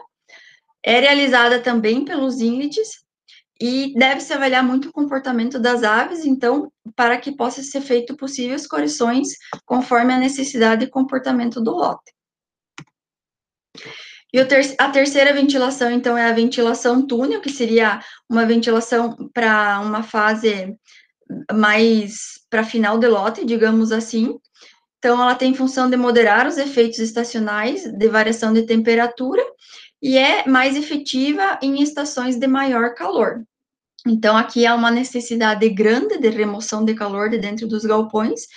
é 0.82 1.00
realizada 1.00 1.60
também 1.60 2.04
pelos 2.04 2.40
índices 2.40 3.04
e 3.60 3.94
deve-se 3.94 4.32
avaliar 4.32 4.64
muito 4.64 4.88
o 4.88 4.92
comportamento 4.92 5.58
das 5.58 5.82
aves, 5.82 6.24
então, 6.24 6.72
para 6.96 7.16
que 7.18 7.36
possa 7.36 7.62
ser 7.62 7.80
feito 7.80 8.16
possíveis 8.16 8.66
correções 8.66 9.28
conforme 9.64 10.12
a 10.12 10.18
necessidade 10.18 10.84
e 10.84 10.90
comportamento 10.90 11.60
do 11.60 11.70
lote. 11.70 12.12
E 14.34 14.44
ter 14.44 14.74
a 14.78 14.90
terceira 14.90 15.32
ventilação, 15.32 15.88
então, 15.92 16.18
é 16.18 16.28
a 16.28 16.32
ventilação 16.32 17.06
túnel, 17.06 17.40
que 17.40 17.52
seria 17.52 18.00
uma 18.28 18.44
ventilação 18.44 19.16
para 19.32 19.78
uma 19.78 20.02
fase 20.02 20.76
mais 21.52 22.40
para 22.50 22.64
final 22.64 22.98
de 22.98 23.06
lote, 23.06 23.44
digamos 23.44 23.92
assim. 23.92 24.36
Então, 24.98 25.22
ela 25.22 25.36
tem 25.36 25.54
função 25.54 25.88
de 25.88 25.96
moderar 25.96 26.48
os 26.48 26.58
efeitos 26.58 26.98
estacionais 26.98 27.84
de 27.84 28.08
variação 28.08 28.52
de 28.52 28.62
temperatura 28.62 29.40
e 30.02 30.18
é 30.18 30.44
mais 30.48 30.76
efetiva 30.76 31.56
em 31.62 31.80
estações 31.80 32.34
de 32.34 32.48
maior 32.48 32.92
calor. 32.92 33.40
Então, 34.04 34.36
aqui 34.36 34.66
há 34.66 34.74
uma 34.74 34.90
necessidade 34.90 35.68
grande 35.68 36.18
de 36.18 36.28
remoção 36.28 36.84
de 36.84 36.92
calor 36.92 37.30
de 37.30 37.38
dentro 37.38 37.68
dos 37.68 37.84
galpões. 37.84 38.48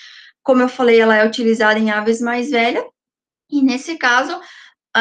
Como 0.41 0.59
eu 0.59 0.67
falei, 0.67 0.99
ela 0.99 1.15
é 1.15 1.23
utilizada 1.23 1.77
em 1.77 1.91
aves 1.91 2.19
mais 2.19 2.49
velhas, 2.49 2.83
e 3.47 3.61
nesse 3.61 3.95
caso, 3.95 4.41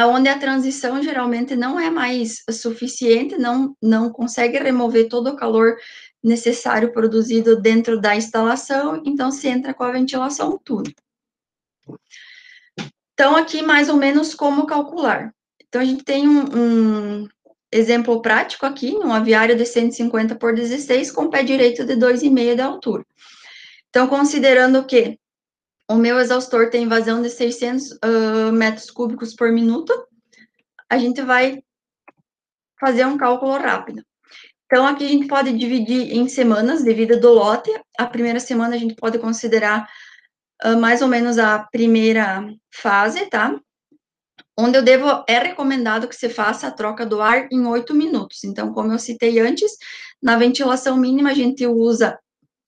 onde 0.05 0.29
a 0.29 0.38
transição 0.38 1.03
geralmente 1.03 1.57
não 1.57 1.79
é 1.81 1.88
mais 1.88 2.43
suficiente, 2.50 3.38
não, 3.38 3.75
não 3.81 4.11
consegue 4.11 4.59
remover 4.59 5.09
todo 5.09 5.31
o 5.31 5.37
calor 5.37 5.76
necessário 6.23 6.93
produzido 6.93 7.61
dentro 7.61 8.00
da 8.00 8.17
instalação, 8.17 9.00
então 9.07 9.31
se 9.31 9.49
entra 9.49 9.73
com 9.73 9.85
a 9.85 9.93
ventilação 9.93 10.59
túnel. 10.62 10.93
Então, 13.15 13.37
aqui 13.37 13.62
mais 13.62 13.88
ou 13.88 13.97
menos 13.97 14.35
como 14.35 14.67
calcular. 14.67 15.33
Então, 15.67 15.81
a 15.81 15.85
gente 15.85 16.05
tem 16.05 16.29
um, 16.29 17.23
um 17.23 17.29
exemplo 17.73 18.21
prático 18.21 18.67
aqui, 18.67 18.91
um 18.97 19.12
aviário 19.12 19.57
de 19.57 19.65
150 19.65 20.35
por 20.35 20.55
16 20.55 21.11
com 21.11 21.31
pé 21.31 21.43
direito 21.43 21.85
de 21.85 21.95
2,5 21.95 22.55
de 22.55 22.61
altura. 22.61 23.07
Então, 23.88 24.07
considerando 24.09 24.85
que 24.85 25.19
o 25.88 25.95
meu 25.95 26.19
exaustor 26.19 26.71
tem 26.71 26.88
vazão 26.88 27.23
de 27.23 27.31
600 27.31 27.93
uh, 27.93 28.52
metros 28.52 28.90
cúbicos 28.90 29.35
por 29.35 29.52
minuto, 29.52 29.93
a 30.88 30.99
gente 30.99 31.23
vai 31.23 31.62
fazer 32.78 33.05
um 33.07 33.16
cálculo 33.16 33.57
rápido. 33.57 34.02
Então, 34.66 34.87
aqui 34.87 35.05
a 35.05 35.09
gente 35.09 35.28
pode 35.28 35.57
dividir 35.57 36.12
em 36.12 36.28
semanas 36.28 36.83
de 36.83 36.93
vida 36.93 37.16
do 37.16 37.33
lote. 37.33 37.71
A 37.97 38.07
primeira 38.07 38.40
semana 38.40 38.75
a 38.75 38.78
gente 38.78 38.97
pode 38.97 39.19
considerar 39.19 39.88
uh, 40.64 40.76
mais 40.76 41.02
ou 41.02 41.09
menos 41.09 41.38
a 41.38 41.61
primeira 41.71 42.45
fase, 42.73 43.26
tá? 43.26 43.57
onde 44.59 44.78
eu 44.78 44.83
devo, 44.83 45.25
é 45.28 45.38
recomendado 45.38 46.09
que 46.09 46.16
se 46.16 46.28
faça 46.28 46.66
a 46.66 46.71
troca 46.71 47.05
do 47.05 47.21
ar 47.21 47.47
em 47.52 47.66
oito 47.66 47.95
minutos. 47.95 48.43
Então, 48.43 48.73
como 48.73 48.93
eu 48.93 48.99
citei 48.99 49.38
antes, 49.38 49.73
na 50.23 50.37
ventilação 50.37 50.97
mínima 50.97 51.31
a 51.31 51.35
gente 51.35 51.66
usa 51.66 52.19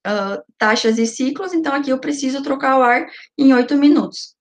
uh, 0.08 0.42
taxas 0.56 0.98
e 0.98 1.06
ciclos, 1.06 1.52
então 1.52 1.74
aqui 1.74 1.90
eu 1.90 1.98
preciso 1.98 2.42
trocar 2.42 2.78
o 2.78 2.82
ar 2.82 3.06
em 3.36 3.52
oito 3.52 3.76
minutos. 3.76 4.34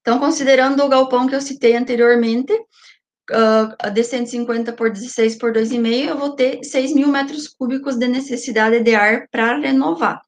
Então, 0.00 0.18
considerando 0.18 0.82
o 0.82 0.88
galpão 0.88 1.26
que 1.26 1.34
eu 1.34 1.40
citei 1.40 1.76
anteriormente, 1.76 2.52
uh, 2.52 3.90
de 3.92 4.02
150 4.02 4.72
por 4.72 4.90
16 4.90 5.36
por 5.36 5.52
2,5, 5.52 6.08
eu 6.08 6.16
vou 6.16 6.34
ter 6.34 6.64
6 6.64 6.94
mil 6.94 7.08
metros 7.08 7.48
cúbicos 7.48 7.96
de 7.96 8.08
necessidade 8.08 8.80
de 8.80 8.94
ar 8.94 9.28
para 9.30 9.58
renovar. 9.58 10.22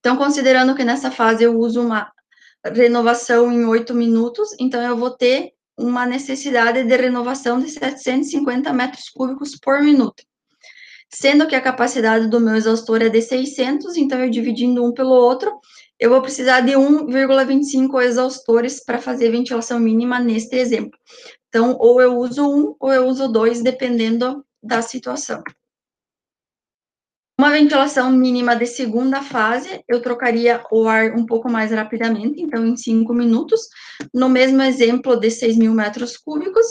Então, 0.00 0.16
considerando 0.16 0.74
que 0.74 0.84
nessa 0.84 1.12
fase 1.12 1.44
eu 1.44 1.56
uso 1.56 1.80
uma 1.80 2.10
renovação 2.64 3.52
em 3.52 3.64
oito 3.64 3.94
minutos, 3.94 4.50
então 4.58 4.82
eu 4.82 4.96
vou 4.96 5.10
ter 5.10 5.52
uma 5.78 6.04
necessidade 6.04 6.84
de 6.84 6.96
renovação 6.96 7.60
de 7.60 7.68
750 7.68 8.72
metros 8.72 9.08
cúbicos 9.08 9.56
por 9.56 9.80
minuto. 9.80 10.22
Sendo 11.14 11.46
que 11.46 11.54
a 11.54 11.60
capacidade 11.60 12.26
do 12.26 12.40
meu 12.40 12.56
exaustor 12.56 13.02
é 13.02 13.08
de 13.10 13.20
600, 13.20 13.96
então 13.96 14.18
eu 14.18 14.30
dividindo 14.30 14.82
um 14.82 14.92
pelo 14.92 15.12
outro, 15.12 15.60
eu 16.00 16.08
vou 16.08 16.22
precisar 16.22 16.62
de 16.62 16.72
1,25 16.72 18.00
exaustores 18.02 18.82
para 18.82 18.98
fazer 18.98 19.30
ventilação 19.30 19.78
mínima 19.78 20.18
neste 20.18 20.56
exemplo. 20.56 20.98
Então, 21.48 21.76
ou 21.78 22.00
eu 22.00 22.16
uso 22.16 22.48
um, 22.48 22.74
ou 22.80 22.92
eu 22.92 23.06
uso 23.06 23.28
dois, 23.28 23.62
dependendo 23.62 24.42
da 24.62 24.80
situação. 24.80 25.42
Uma 27.38 27.50
ventilação 27.50 28.10
mínima 28.10 28.56
de 28.56 28.66
segunda 28.66 29.22
fase, 29.22 29.84
eu 29.88 30.00
trocaria 30.00 30.64
o 30.70 30.88
ar 30.88 31.12
um 31.12 31.26
pouco 31.26 31.50
mais 31.50 31.72
rapidamente, 31.72 32.40
então 32.40 32.64
em 32.64 32.76
5 32.76 33.12
minutos, 33.12 33.68
no 34.14 34.28
mesmo 34.28 34.62
exemplo 34.62 35.16
de 35.16 35.30
6 35.30 35.58
mil 35.58 35.74
metros 35.74 36.16
cúbicos. 36.16 36.66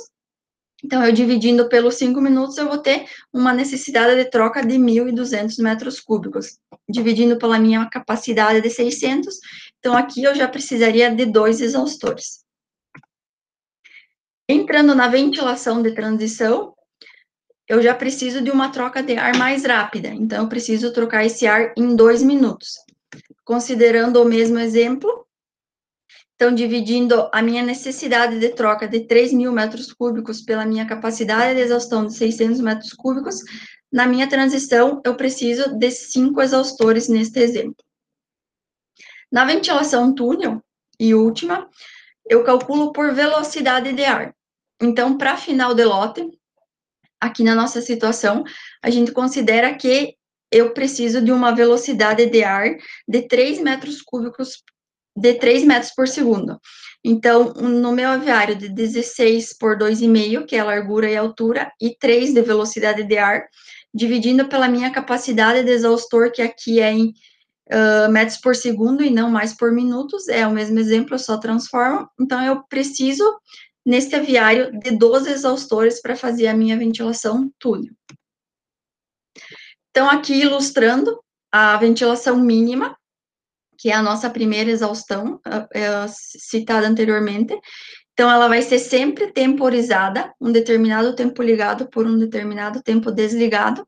Então, 0.83 1.05
eu 1.05 1.11
dividindo 1.11 1.69
pelos 1.69 1.95
5 1.95 2.19
minutos, 2.19 2.57
eu 2.57 2.67
vou 2.67 2.77
ter 2.77 3.05
uma 3.31 3.53
necessidade 3.53 4.15
de 4.15 4.29
troca 4.29 4.65
de 4.65 4.77
1.200 4.77 5.61
metros 5.61 5.99
cúbicos. 5.99 6.57
Dividindo 6.89 7.37
pela 7.37 7.59
minha 7.59 7.85
capacidade 7.85 8.61
de 8.61 8.69
600, 8.69 9.39
então 9.79 9.95
aqui 9.95 10.23
eu 10.23 10.33
já 10.35 10.47
precisaria 10.47 11.13
de 11.13 11.25
dois 11.25 11.61
exaustores. 11.61 12.43
Entrando 14.49 14.93
na 14.93 15.07
ventilação 15.07 15.81
de 15.81 15.91
transição, 15.91 16.73
eu 17.69 17.81
já 17.81 17.95
preciso 17.95 18.41
de 18.41 18.51
uma 18.51 18.69
troca 18.69 19.01
de 19.01 19.15
ar 19.15 19.37
mais 19.37 19.63
rápida, 19.63 20.09
então 20.09 20.43
eu 20.43 20.49
preciso 20.49 20.91
trocar 20.91 21.25
esse 21.25 21.47
ar 21.47 21.73
em 21.77 21.95
dois 21.95 22.21
minutos. 22.21 22.75
Considerando 23.45 24.21
o 24.21 24.25
mesmo 24.25 24.59
exemplo, 24.59 25.25
então, 26.41 26.55
dividindo 26.55 27.29
a 27.31 27.39
minha 27.39 27.61
necessidade 27.61 28.39
de 28.39 28.49
troca 28.49 28.87
de 28.87 29.01
3 29.01 29.31
mil 29.31 29.51
metros 29.51 29.93
cúbicos 29.93 30.41
pela 30.41 30.65
minha 30.65 30.87
capacidade 30.87 31.53
de 31.53 31.61
exaustão 31.61 32.07
de 32.07 32.15
600 32.15 32.59
metros 32.61 32.93
cúbicos, 32.93 33.43
na 33.91 34.07
minha 34.07 34.27
transição, 34.27 34.99
eu 35.05 35.13
preciso 35.13 35.77
de 35.77 35.91
cinco 35.91 36.41
exaustores 36.41 37.07
neste 37.07 37.39
exemplo. 37.39 37.75
Na 39.31 39.45
ventilação 39.45 40.15
túnel, 40.15 40.59
e 40.99 41.13
última, 41.13 41.69
eu 42.27 42.43
calculo 42.43 42.91
por 42.91 43.13
velocidade 43.13 43.93
de 43.93 44.03
ar. 44.03 44.33
Então, 44.81 45.19
para 45.19 45.37
final 45.37 45.75
de 45.75 45.85
lote, 45.85 46.27
aqui 47.19 47.43
na 47.43 47.53
nossa 47.53 47.83
situação, 47.83 48.43
a 48.81 48.89
gente 48.89 49.11
considera 49.11 49.75
que 49.75 50.15
eu 50.51 50.73
preciso 50.73 51.21
de 51.23 51.31
uma 51.31 51.53
velocidade 51.53 52.25
de 52.25 52.43
ar 52.43 52.65
de 53.07 53.27
3 53.27 53.61
metros 53.61 54.01
cúbicos, 54.01 54.63
de 55.15 55.33
3 55.35 55.63
metros 55.65 55.93
por 55.93 56.07
segundo. 56.07 56.59
Então, 57.03 57.53
no 57.53 57.91
meu 57.91 58.09
aviário 58.09 58.55
de 58.55 58.69
16 58.69 59.57
por 59.57 59.77
2,5, 59.77 60.45
que 60.45 60.55
é 60.55 60.59
a 60.59 60.65
largura 60.65 61.09
e 61.09 61.17
altura, 61.17 61.71
e 61.81 61.95
3 61.97 62.33
de 62.33 62.41
velocidade 62.41 63.03
de 63.03 63.17
ar, 63.17 63.47
dividindo 63.93 64.47
pela 64.47 64.67
minha 64.67 64.91
capacidade 64.91 65.63
de 65.63 65.71
exaustor, 65.71 66.31
que 66.31 66.41
aqui 66.41 66.79
é 66.79 66.91
em 66.91 67.13
uh, 67.71 68.11
metros 68.11 68.37
por 68.37 68.55
segundo 68.55 69.03
e 69.03 69.09
não 69.09 69.31
mais 69.31 69.53
por 69.53 69.71
minutos, 69.71 70.27
é 70.27 70.45
o 70.45 70.51
mesmo 70.51 70.77
exemplo, 70.77 71.15
eu 71.15 71.19
só 71.19 71.37
transformo. 71.37 72.07
Então, 72.19 72.41
eu 72.43 72.63
preciso 72.67 73.23
neste 73.85 74.15
aviário 74.15 74.71
de 74.79 74.91
12 74.91 75.29
exaustores 75.31 75.99
para 76.01 76.15
fazer 76.15 76.47
a 76.47 76.53
minha 76.53 76.77
ventilação 76.77 77.51
túnel. 77.57 77.93
Então, 79.89 80.07
aqui 80.07 80.35
ilustrando 80.35 81.19
a 81.51 81.75
ventilação 81.77 82.37
mínima, 82.37 82.95
que 83.81 83.89
é 83.89 83.95
a 83.95 84.03
nossa 84.03 84.29
primeira 84.29 84.69
exaustão, 84.69 85.41
é, 85.73 86.05
citada 86.07 86.87
anteriormente. 86.87 87.59
Então, 88.13 88.29
ela 88.29 88.47
vai 88.47 88.61
ser 88.61 88.77
sempre 88.77 89.31
temporizada, 89.31 90.31
um 90.39 90.51
determinado 90.51 91.15
tempo 91.15 91.41
ligado 91.41 91.89
por 91.89 92.05
um 92.05 92.15
determinado 92.15 92.83
tempo 92.83 93.11
desligado, 93.11 93.83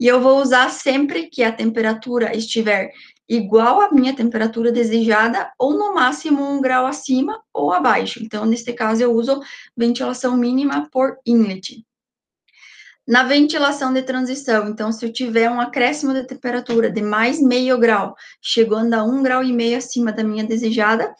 e 0.00 0.08
eu 0.08 0.20
vou 0.20 0.42
usar 0.42 0.70
sempre 0.70 1.28
que 1.28 1.44
a 1.44 1.52
temperatura 1.52 2.36
estiver 2.36 2.90
igual 3.28 3.80
à 3.80 3.92
minha 3.92 4.16
temperatura 4.16 4.72
desejada, 4.72 5.52
ou 5.56 5.78
no 5.78 5.94
máximo 5.94 6.42
um 6.42 6.60
grau 6.60 6.84
acima 6.84 7.40
ou 7.54 7.72
abaixo. 7.72 8.20
Então, 8.20 8.44
neste 8.44 8.72
caso, 8.72 9.02
eu 9.02 9.12
uso 9.12 9.40
ventilação 9.76 10.36
mínima 10.36 10.88
por 10.90 11.16
inlet. 11.24 11.84
Na 13.08 13.22
ventilação 13.22 13.90
de 13.90 14.02
transição, 14.02 14.68
então, 14.68 14.92
se 14.92 15.02
eu 15.06 15.10
tiver 15.10 15.48
um 15.48 15.58
acréscimo 15.58 16.12
de 16.12 16.24
temperatura 16.24 16.90
de 16.90 17.00
mais 17.00 17.40
meio 17.40 17.78
grau, 17.78 18.14
chegando 18.38 18.92
a 18.92 19.02
um 19.02 19.22
grau 19.22 19.42
e 19.42 19.50
meio 19.50 19.78
acima 19.78 20.12
da 20.12 20.22
minha 20.22 20.44
desejada, 20.44 21.14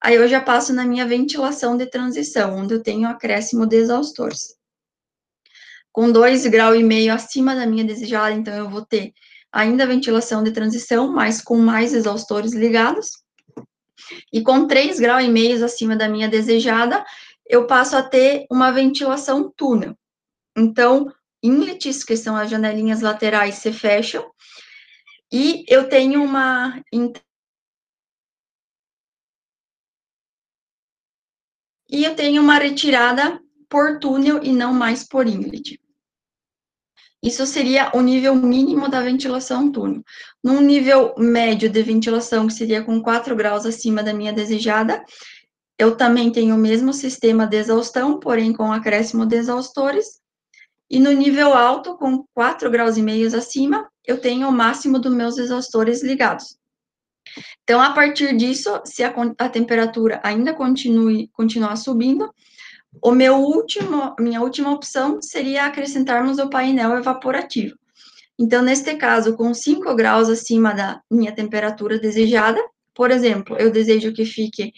aí 0.00 0.14
eu 0.14 0.26
já 0.26 0.40
passo 0.40 0.72
na 0.72 0.86
minha 0.86 1.04
ventilação 1.06 1.76
de 1.76 1.84
transição, 1.84 2.56
onde 2.56 2.72
eu 2.72 2.82
tenho 2.82 3.06
acréscimo 3.06 3.66
de 3.66 3.76
exaustores. 3.76 4.56
Com 5.92 6.10
dois 6.10 6.46
graus 6.46 6.78
e 6.78 6.82
meio 6.82 7.12
acima 7.12 7.54
da 7.54 7.66
minha 7.66 7.84
desejada, 7.84 8.32
então 8.32 8.54
eu 8.54 8.70
vou 8.70 8.80
ter 8.80 9.12
ainda 9.52 9.86
ventilação 9.86 10.42
de 10.42 10.50
transição, 10.50 11.12
mas 11.12 11.42
com 11.42 11.58
mais 11.58 11.92
exaustores 11.92 12.54
ligados. 12.54 13.22
E 14.32 14.40
com 14.40 14.66
três 14.66 14.98
graus 14.98 15.22
e 15.22 15.28
meio 15.28 15.62
acima 15.62 15.94
da 15.94 16.08
minha 16.08 16.26
desejada, 16.26 17.04
eu 17.46 17.66
passo 17.66 17.98
a 17.98 18.02
ter 18.02 18.46
uma 18.50 18.72
ventilação 18.72 19.52
túnel. 19.54 19.94
Então, 20.56 21.12
inlets, 21.44 22.02
que 22.02 22.16
são 22.16 22.34
as 22.34 22.48
janelinhas 22.48 23.02
laterais, 23.02 23.56
se 23.56 23.70
fecham, 23.70 24.32
e 25.30 25.64
eu 25.68 25.88
tenho 25.88 26.22
uma 26.22 26.82
e 31.90 32.04
eu 32.04 32.16
tenho 32.16 32.42
uma 32.42 32.58
retirada 32.58 33.40
por 33.68 33.98
túnel 34.00 34.42
e 34.42 34.52
não 34.52 34.72
mais 34.72 35.06
por 35.06 35.26
inlet. 35.26 35.78
Isso 37.22 37.46
seria 37.46 37.90
o 37.94 38.00
nível 38.00 38.34
mínimo 38.34 38.88
da 38.88 39.00
ventilação 39.00 39.70
túnel. 39.70 40.02
Num 40.42 40.60
nível 40.60 41.14
médio 41.16 41.70
de 41.70 41.82
ventilação, 41.82 42.46
que 42.46 42.52
seria 42.52 42.84
com 42.84 43.02
4 43.02 43.34
graus 43.34 43.64
acima 43.64 44.02
da 44.02 44.12
minha 44.12 44.32
desejada, 44.32 45.02
eu 45.78 45.96
também 45.96 46.30
tenho 46.30 46.54
o 46.54 46.58
mesmo 46.58 46.92
sistema 46.92 47.46
de 47.46 47.56
exaustão, 47.56 48.20
porém 48.20 48.52
com 48.52 48.70
acréscimo 48.70 49.26
de 49.26 49.36
exaustores, 49.36 50.20
e 50.94 51.00
no 51.00 51.10
nível 51.10 51.52
alto, 51.54 51.96
com 51.96 52.24
4 52.32 52.70
graus 52.70 52.96
e 52.96 53.02
meio 53.02 53.26
acima, 53.36 53.90
eu 54.06 54.20
tenho 54.20 54.48
o 54.48 54.52
máximo 54.52 54.96
dos 54.96 55.12
meus 55.12 55.36
exaustores 55.38 56.04
ligados. 56.04 56.56
Então, 57.64 57.80
a 57.80 57.92
partir 57.92 58.36
disso, 58.36 58.80
se 58.84 59.02
a, 59.02 59.12
a 59.38 59.48
temperatura 59.48 60.20
ainda 60.22 60.54
continue, 60.54 61.26
continuar 61.32 61.74
subindo, 61.74 62.32
o 63.02 63.10
meu 63.10 63.38
último, 63.38 64.14
minha 64.20 64.40
última 64.40 64.70
opção 64.70 65.20
seria 65.20 65.66
acrescentarmos 65.66 66.38
o 66.38 66.48
painel 66.48 66.96
evaporativo. 66.96 67.74
Então, 68.38 68.62
neste 68.62 68.94
caso, 68.94 69.36
com 69.36 69.52
5 69.52 69.96
graus 69.96 70.28
acima 70.28 70.72
da 70.72 71.00
minha 71.10 71.32
temperatura 71.32 71.98
desejada, 71.98 72.62
por 72.94 73.10
exemplo, 73.10 73.56
eu 73.58 73.68
desejo 73.68 74.12
que 74.12 74.24
fique 74.24 74.72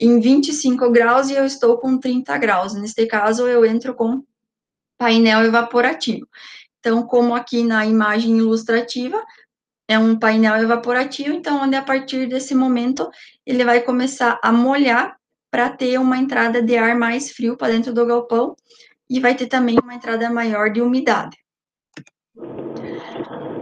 em 0.00 0.18
25 0.18 0.90
graus 0.90 1.28
e 1.28 1.34
eu 1.34 1.44
estou 1.44 1.76
com 1.76 1.98
30 1.98 2.38
graus. 2.38 2.72
Neste 2.72 3.04
caso, 3.04 3.46
eu 3.46 3.66
entro 3.66 3.94
com 3.94 4.22
painel 4.98 5.44
evaporativo. 5.44 6.26
Então, 6.80 7.02
como 7.04 7.34
aqui 7.34 7.62
na 7.62 7.86
imagem 7.86 8.38
ilustrativa, 8.38 9.22
é 9.88 9.98
um 9.98 10.18
painel 10.18 10.56
evaporativo, 10.56 11.30
então, 11.32 11.62
onde 11.62 11.76
a 11.76 11.82
partir 11.82 12.28
desse 12.28 12.54
momento 12.54 13.10
ele 13.46 13.64
vai 13.64 13.80
começar 13.80 14.38
a 14.42 14.52
molhar 14.52 15.16
para 15.50 15.70
ter 15.70 15.98
uma 15.98 16.18
entrada 16.18 16.60
de 16.60 16.76
ar 16.76 16.94
mais 16.94 17.30
frio 17.30 17.56
para 17.56 17.72
dentro 17.72 17.94
do 17.94 18.04
galpão 18.04 18.54
e 19.08 19.18
vai 19.18 19.34
ter 19.34 19.46
também 19.46 19.78
uma 19.82 19.94
entrada 19.94 20.28
maior 20.28 20.70
de 20.70 20.82
umidade. 20.82 21.36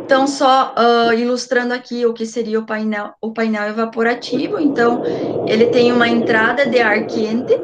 Então, 0.05 0.27
só 0.27 0.75
uh, 0.75 1.13
ilustrando 1.13 1.75
aqui 1.75 2.07
o 2.07 2.15
que 2.15 2.27
seria 2.27 2.61
o 2.61 2.67
painel, 2.67 3.13
o 3.21 3.33
painel 3.33 3.69
evaporativo. 3.69 4.59
Então, 4.59 5.03
ele 5.49 5.67
tem 5.67 5.93
uma 5.93 6.09
entrada 6.09 6.67
de 6.67 6.81
ar 6.81 7.07
quente, 7.07 7.55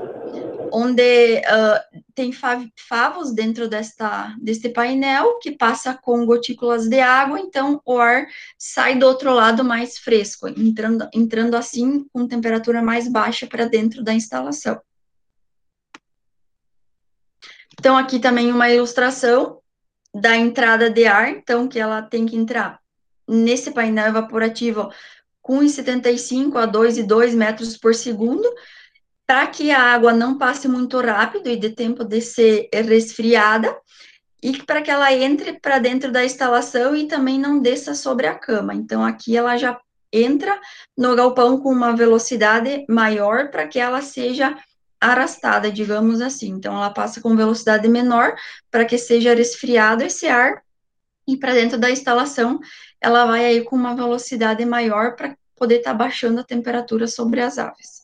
onde 0.72 1.36
uh, 1.38 2.01
tem 2.14 2.32
favos 2.32 3.32
dentro 3.32 3.68
desta, 3.68 4.34
deste 4.40 4.68
painel 4.68 5.38
que 5.38 5.52
passa 5.52 5.94
com 5.94 6.26
gotículas 6.26 6.88
de 6.88 7.00
água, 7.00 7.40
então 7.40 7.80
o 7.84 7.98
ar 7.98 8.26
sai 8.58 8.98
do 8.98 9.06
outro 9.06 9.32
lado 9.32 9.64
mais 9.64 9.98
fresco, 9.98 10.48
entrando, 10.48 11.08
entrando 11.12 11.56
assim 11.56 12.06
com 12.12 12.26
temperatura 12.26 12.82
mais 12.82 13.10
baixa 13.10 13.46
para 13.46 13.64
dentro 13.64 14.02
da 14.02 14.12
instalação. 14.12 14.80
Então, 17.78 17.96
aqui 17.96 18.18
também 18.18 18.50
uma 18.52 18.70
ilustração 18.70 19.60
da 20.14 20.36
entrada 20.36 20.90
de 20.90 21.06
ar, 21.06 21.30
então, 21.30 21.66
que 21.66 21.78
ela 21.78 22.02
tem 22.02 22.26
que 22.26 22.36
entrar 22.36 22.80
nesse 23.26 23.70
painel 23.70 24.08
evaporativo 24.08 24.92
com 25.40 25.58
1,75 25.60 26.56
a 26.56 26.66
2,2 26.68 27.34
metros 27.34 27.76
por 27.76 27.94
segundo, 27.94 28.48
para 29.26 29.46
que 29.46 29.70
a 29.70 29.80
água 29.80 30.12
não 30.12 30.36
passe 30.36 30.68
muito 30.68 31.00
rápido 31.00 31.48
e 31.48 31.56
dê 31.56 31.70
tempo 31.70 32.04
de 32.04 32.20
ser 32.20 32.68
resfriada, 32.72 33.74
e 34.42 34.60
para 34.64 34.82
que 34.82 34.90
ela 34.90 35.12
entre 35.12 35.60
para 35.60 35.78
dentro 35.78 36.10
da 36.10 36.24
instalação 36.24 36.96
e 36.96 37.06
também 37.06 37.38
não 37.38 37.60
desça 37.60 37.94
sobre 37.94 38.26
a 38.26 38.34
cama. 38.34 38.74
Então, 38.74 39.04
aqui 39.04 39.36
ela 39.36 39.56
já 39.56 39.80
entra 40.12 40.60
no 40.98 41.14
galpão 41.14 41.60
com 41.60 41.70
uma 41.70 41.94
velocidade 41.94 42.84
maior 42.88 43.50
para 43.50 43.66
que 43.68 43.78
ela 43.78 44.02
seja 44.02 44.56
arrastada, 45.00 45.70
digamos 45.70 46.20
assim. 46.20 46.48
Então, 46.48 46.76
ela 46.76 46.90
passa 46.90 47.20
com 47.20 47.36
velocidade 47.36 47.88
menor 47.88 48.34
para 48.70 48.84
que 48.84 48.98
seja 48.98 49.34
resfriado 49.34 50.02
esse 50.02 50.26
ar 50.26 50.62
e 51.26 51.36
para 51.36 51.54
dentro 51.54 51.78
da 51.78 51.90
instalação 51.90 52.58
ela 53.00 53.26
vai 53.26 53.44
aí 53.44 53.64
com 53.64 53.76
uma 53.76 53.94
velocidade 53.94 54.64
maior 54.64 55.14
para 55.14 55.36
poder 55.56 55.78
estar 55.78 55.92
tá 55.92 55.96
baixando 55.96 56.40
a 56.40 56.44
temperatura 56.44 57.06
sobre 57.06 57.40
as 57.40 57.58
aves. 57.58 58.01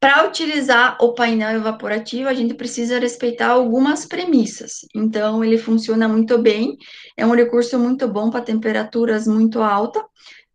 Para 0.00 0.24
utilizar 0.28 0.96
o 1.00 1.12
painel 1.12 1.56
evaporativo, 1.56 2.28
a 2.28 2.34
gente 2.34 2.54
precisa 2.54 3.00
respeitar 3.00 3.48
algumas 3.48 4.06
premissas. 4.06 4.86
Então, 4.94 5.42
ele 5.42 5.58
funciona 5.58 6.06
muito 6.06 6.38
bem, 6.38 6.78
é 7.16 7.26
um 7.26 7.34
recurso 7.34 7.76
muito 7.78 8.06
bom 8.06 8.30
para 8.30 8.40
temperaturas 8.40 9.26
muito 9.26 9.60
altas, 9.60 10.04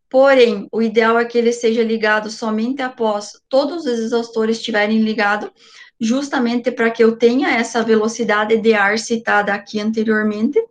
porém, 0.09 0.67
o 0.71 0.81
ideal 0.81 1.19
é 1.19 1.25
que 1.25 1.37
ele 1.37 1.51
seja 1.51 1.83
ligado 1.83 2.29
somente 2.29 2.81
após 2.81 3.33
todos 3.49 3.85
os 3.85 3.99
exaustores 3.99 4.57
estiverem 4.57 5.01
ligados, 5.01 5.49
justamente 5.99 6.71
para 6.71 6.89
que 6.89 7.03
eu 7.03 7.17
tenha 7.17 7.49
essa 7.49 7.83
velocidade 7.83 8.55
de 8.57 8.73
ar 8.73 8.97
citada 8.97 9.53
aqui 9.53 9.81
anteriormente, 9.81 10.63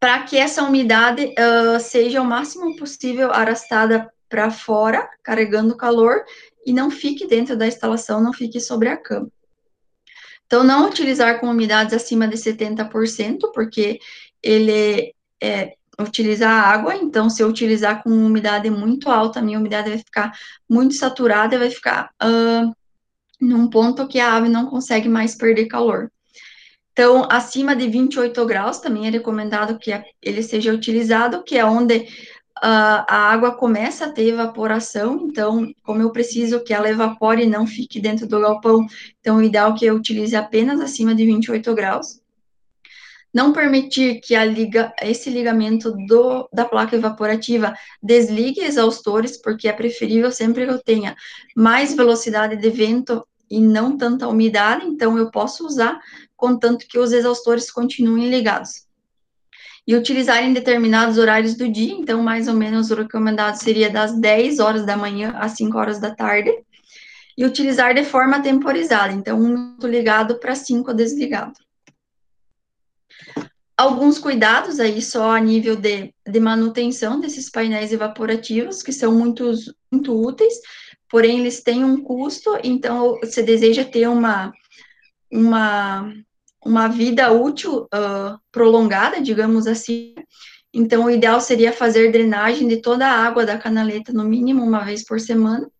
para 0.00 0.22
que 0.22 0.38
essa 0.38 0.62
umidade 0.62 1.34
uh, 1.38 1.78
seja 1.78 2.22
o 2.22 2.24
máximo 2.24 2.74
possível 2.76 3.30
arrastada 3.30 4.10
para 4.28 4.50
fora, 4.50 5.08
carregando 5.22 5.76
calor, 5.76 6.24
e 6.66 6.72
não 6.72 6.90
fique 6.90 7.26
dentro 7.26 7.56
da 7.56 7.66
instalação, 7.66 8.22
não 8.22 8.32
fique 8.32 8.60
sobre 8.60 8.88
a 8.88 8.96
cama. 8.96 9.28
Então, 10.46 10.62
não 10.62 10.88
utilizar 10.88 11.40
com 11.40 11.48
umidades 11.48 11.94
acima 11.94 12.28
de 12.28 12.36
70%, 12.36 13.50
porque 13.52 13.98
ele 14.42 15.14
é, 15.42 15.74
utiliza 15.98 16.48
água, 16.48 16.94
então, 16.94 17.30
se 17.30 17.42
eu 17.42 17.48
utilizar 17.48 18.02
com 18.02 18.10
umidade 18.10 18.68
muito 18.70 19.10
alta, 19.10 19.38
a 19.38 19.42
minha 19.42 19.58
umidade 19.58 19.88
vai 19.88 19.98
ficar 19.98 20.32
muito 20.68 20.94
saturada, 20.94 21.58
vai 21.58 21.70
ficar 21.70 22.10
uh, 22.22 22.74
num 23.40 23.68
ponto 23.68 24.06
que 24.06 24.20
a 24.20 24.34
ave 24.34 24.48
não 24.48 24.66
consegue 24.66 25.08
mais 25.08 25.34
perder 25.34 25.66
calor. 25.66 26.10
Então, 26.92 27.26
acima 27.28 27.74
de 27.74 27.88
28 27.88 28.46
graus, 28.46 28.78
também 28.78 29.06
é 29.08 29.10
recomendado 29.10 29.78
que 29.78 29.90
ele 30.22 30.42
seja 30.42 30.72
utilizado, 30.72 31.42
que 31.42 31.58
é 31.58 31.64
onde 31.64 32.06
a 32.62 33.32
água 33.32 33.52
começa 33.52 34.06
a 34.06 34.12
ter 34.12 34.28
evaporação, 34.28 35.26
então, 35.28 35.72
como 35.82 36.02
eu 36.02 36.10
preciso 36.10 36.62
que 36.62 36.72
ela 36.72 36.88
evapore 36.88 37.42
e 37.42 37.48
não 37.48 37.66
fique 37.66 38.00
dentro 38.00 38.26
do 38.26 38.40
galpão, 38.40 38.86
então, 39.20 39.38
o 39.38 39.42
ideal 39.42 39.74
é 39.74 39.78
que 39.78 39.84
eu 39.84 39.96
utilize 39.96 40.34
apenas 40.36 40.80
acima 40.80 41.14
de 41.14 41.26
28 41.26 41.74
graus. 41.74 42.20
Não 43.32 43.52
permitir 43.52 44.20
que 44.20 44.36
liga, 44.44 44.92
esse 45.02 45.28
ligamento 45.28 45.90
do, 46.06 46.48
da 46.52 46.64
placa 46.64 46.94
evaporativa 46.94 47.74
desligue 48.00 48.60
exaustores, 48.60 49.36
porque 49.36 49.66
é 49.66 49.72
preferível 49.72 50.30
sempre 50.30 50.64
que 50.64 50.70
eu 50.70 50.80
tenha 50.80 51.16
mais 51.56 51.94
velocidade 51.94 52.56
de 52.56 52.70
vento 52.70 53.26
e 53.50 53.60
não 53.60 53.96
tanta 53.96 54.28
umidade, 54.28 54.86
então 54.86 55.18
eu 55.18 55.30
posso 55.32 55.66
usar, 55.66 56.00
contanto 56.36 56.86
que 56.88 56.98
os 56.98 57.12
exaustores 57.12 57.70
continuem 57.70 58.30
ligados 58.30 58.83
e 59.86 59.94
utilizar 59.94 60.42
em 60.42 60.52
determinados 60.52 61.18
horários 61.18 61.54
do 61.54 61.68
dia, 61.68 61.92
então 61.92 62.22
mais 62.22 62.48
ou 62.48 62.54
menos 62.54 62.90
o 62.90 62.94
recomendado 62.94 63.56
seria 63.56 63.90
das 63.90 64.18
10 64.18 64.58
horas 64.58 64.86
da 64.86 64.96
manhã 64.96 65.34
às 65.36 65.52
5 65.52 65.76
horas 65.76 65.98
da 65.98 66.14
tarde, 66.14 66.50
e 67.36 67.44
utilizar 67.44 67.94
de 67.94 68.04
forma 68.04 68.40
temporizada, 68.40 69.12
então 69.12 69.38
um 69.38 69.48
minuto 69.48 69.86
ligado 69.86 70.38
para 70.38 70.54
cinco 70.54 70.94
desligado. 70.94 71.54
Alguns 73.76 74.20
cuidados 74.20 74.78
aí 74.78 75.02
só 75.02 75.32
a 75.32 75.40
nível 75.40 75.74
de, 75.74 76.14
de 76.24 76.40
manutenção 76.40 77.18
desses 77.18 77.50
painéis 77.50 77.92
evaporativos, 77.92 78.84
que 78.84 78.92
são 78.92 79.12
muito, 79.12 79.52
úteis, 80.08 80.54
porém 81.08 81.40
eles 81.40 81.60
têm 81.60 81.84
um 81.84 82.00
custo, 82.00 82.56
então 82.62 83.18
você 83.20 83.42
deseja 83.42 83.84
ter 83.84 84.08
uma, 84.08 84.52
uma 85.30 86.14
uma 86.64 86.88
vida 86.88 87.30
útil 87.32 87.82
uh, 87.94 88.38
prolongada, 88.50 89.20
digamos 89.20 89.66
assim. 89.66 90.14
Então, 90.72 91.04
o 91.04 91.10
ideal 91.10 91.40
seria 91.40 91.72
fazer 91.72 92.10
drenagem 92.10 92.66
de 92.66 92.78
toda 92.78 93.06
a 93.06 93.26
água 93.26 93.44
da 93.46 93.58
canaleta, 93.58 94.12
no 94.12 94.24
mínimo 94.24 94.64
uma 94.64 94.84
vez 94.84 95.04
por 95.04 95.20
semana. 95.20 95.70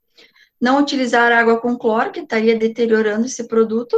Não 0.61 0.79
utilizar 0.81 1.33
água 1.33 1.61
com 1.61 1.77
cloro, 1.77 2.12
que 2.12 2.20
estaria 2.20 2.57
deteriorando 2.57 3.27
esse 3.27 3.47
produto. 3.49 3.97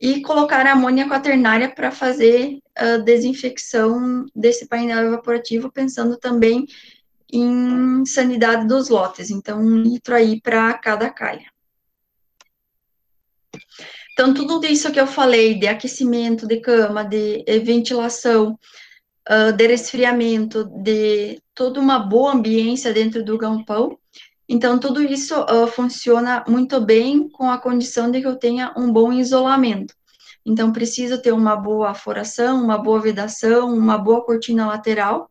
e 0.00 0.20
colocar 0.20 0.66
amônia 0.66 1.08
quaternária 1.08 1.70
para 1.74 1.90
fazer 1.90 2.58
a 2.76 2.98
desinfecção 2.98 4.26
desse 4.34 4.66
painel 4.68 5.06
evaporativo, 5.06 5.72
pensando 5.72 6.18
também 6.18 6.66
em 7.32 8.04
sanidade 8.04 8.66
dos 8.66 8.88
lotes. 8.90 9.30
Então, 9.30 9.58
um 9.58 9.76
litro 9.76 10.14
aí 10.14 10.40
para 10.40 10.74
cada 10.74 11.08
calha. 11.10 11.46
Então, 14.18 14.32
tudo 14.32 14.64
isso 14.64 14.90
que 14.90 14.98
eu 14.98 15.06
falei 15.06 15.58
de 15.58 15.66
aquecimento 15.66 16.46
de 16.46 16.58
cama, 16.58 17.04
de 17.04 17.44
ventilação, 17.62 18.58
uh, 19.28 19.52
de 19.52 19.66
resfriamento, 19.66 20.64
de 20.82 21.38
toda 21.54 21.78
uma 21.78 21.98
boa 21.98 22.32
ambiência 22.32 22.94
dentro 22.94 23.22
do 23.22 23.36
galpão, 23.36 23.98
então, 24.48 24.78
tudo 24.78 25.02
isso 25.02 25.38
uh, 25.38 25.66
funciona 25.66 26.42
muito 26.48 26.80
bem 26.80 27.28
com 27.28 27.50
a 27.50 27.58
condição 27.58 28.10
de 28.10 28.22
que 28.22 28.26
eu 28.26 28.36
tenha 28.36 28.72
um 28.74 28.90
bom 28.90 29.12
isolamento. 29.12 29.92
Então, 30.46 30.72
preciso 30.72 31.20
ter 31.20 31.32
uma 31.32 31.54
boa 31.54 31.92
foração, 31.92 32.64
uma 32.64 32.78
boa 32.78 33.00
vedação, 33.00 33.70
uma 33.76 33.98
boa 33.98 34.24
cortina 34.24 34.66
lateral, 34.66 35.28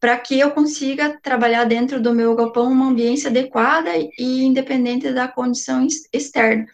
para 0.00 0.16
que 0.16 0.38
eu 0.38 0.52
consiga 0.52 1.18
trabalhar 1.20 1.64
dentro 1.64 2.00
do 2.00 2.14
meu 2.14 2.34
galpão 2.34 2.70
uma 2.70 2.86
ambiência 2.86 3.28
adequada 3.28 3.90
e 3.96 4.44
independente 4.44 5.12
da 5.12 5.28
condição 5.28 5.86
externa. 6.12 6.66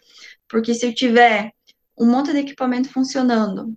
Porque 0.47 0.73
se 0.73 0.85
eu 0.85 0.93
tiver 0.93 1.51
um 1.97 2.05
monte 2.05 2.31
de 2.31 2.39
equipamento 2.39 2.89
funcionando, 2.89 3.75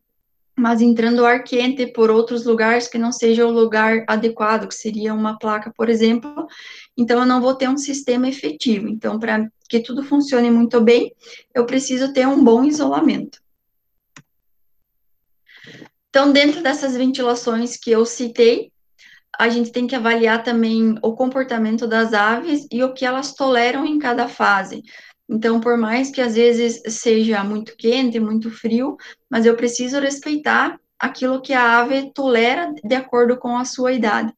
mas 0.57 0.81
entrando 0.81 1.27
ar 1.27 1.45
quente 1.45 1.87
por 1.87 2.11
outros 2.11 2.47
lugares 2.47 2.89
que 2.89 2.97
não 2.97 3.13
seja 3.13 3.47
o 3.47 3.51
lugar 3.51 4.05
adequado, 4.09 4.67
que 4.67 4.75
seria 4.75 5.13
uma 5.13 5.39
placa, 5.39 5.71
por 5.77 5.91
exemplo, 5.91 6.47
então 6.97 7.21
eu 7.21 7.27
não 7.27 7.43
vou 7.43 7.55
ter 7.55 7.69
um 7.69 7.77
sistema 7.77 8.27
efetivo. 8.27 8.89
Então, 8.89 9.19
para 9.19 9.47
que 9.69 9.81
tudo 9.81 10.03
funcione 10.03 10.51
muito 10.51 10.81
bem, 10.81 11.13
eu 11.55 11.67
preciso 11.67 12.13
ter 12.13 12.27
um 12.27 12.43
bom 12.43 12.65
isolamento. 12.65 13.39
Então, 16.09 16.33
dentro 16.33 16.63
dessas 16.63 16.97
ventilações 16.97 17.77
que 17.77 17.91
eu 17.91 18.07
citei, 18.07 18.73
a 19.39 19.51
gente 19.51 19.71
tem 19.71 19.87
que 19.87 19.95
avaliar 19.95 20.43
também 20.43 20.95
o 21.03 21.15
comportamento 21.15 21.87
das 21.87 22.15
aves 22.15 22.67
e 22.73 22.83
o 22.83 22.95
que 22.95 23.05
elas 23.05 23.35
toleram 23.35 23.85
em 23.85 23.99
cada 23.99 24.27
fase. 24.27 24.83
Então, 25.29 25.61
por 25.61 25.77
mais 25.77 26.11
que 26.11 26.21
às 26.21 26.35
vezes 26.35 26.81
seja 26.89 27.43
muito 27.43 27.77
quente, 27.77 28.21
muito 28.21 28.51
frio, 28.51 28.97
mas 29.29 29.45
eu 29.45 29.57
preciso 29.57 29.99
respeitar 29.99 30.79
aquilo 30.99 31.43
que 31.43 31.53
a 31.53 31.81
ave 31.81 32.13
tolera 32.13 32.73
de 32.83 32.95
acordo 32.95 33.37
com 33.37 33.57
a 33.57 33.65
sua 33.65 33.93
idade. 33.93 34.33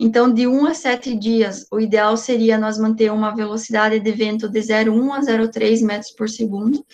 Então, 0.00 0.32
de 0.32 0.46
1 0.46 0.66
a 0.66 0.74
7 0.74 1.16
dias, 1.16 1.66
o 1.70 1.78
ideal 1.78 2.16
seria 2.16 2.58
nós 2.58 2.76
manter 2.78 3.12
uma 3.12 3.34
velocidade 3.34 4.00
de 4.00 4.10
vento 4.10 4.48
de 4.48 4.58
0,1 4.58 5.12
a 5.12 5.20
0,3 5.20 5.84
metros 5.84 6.10
por 6.12 6.28
segundo. 6.28 6.84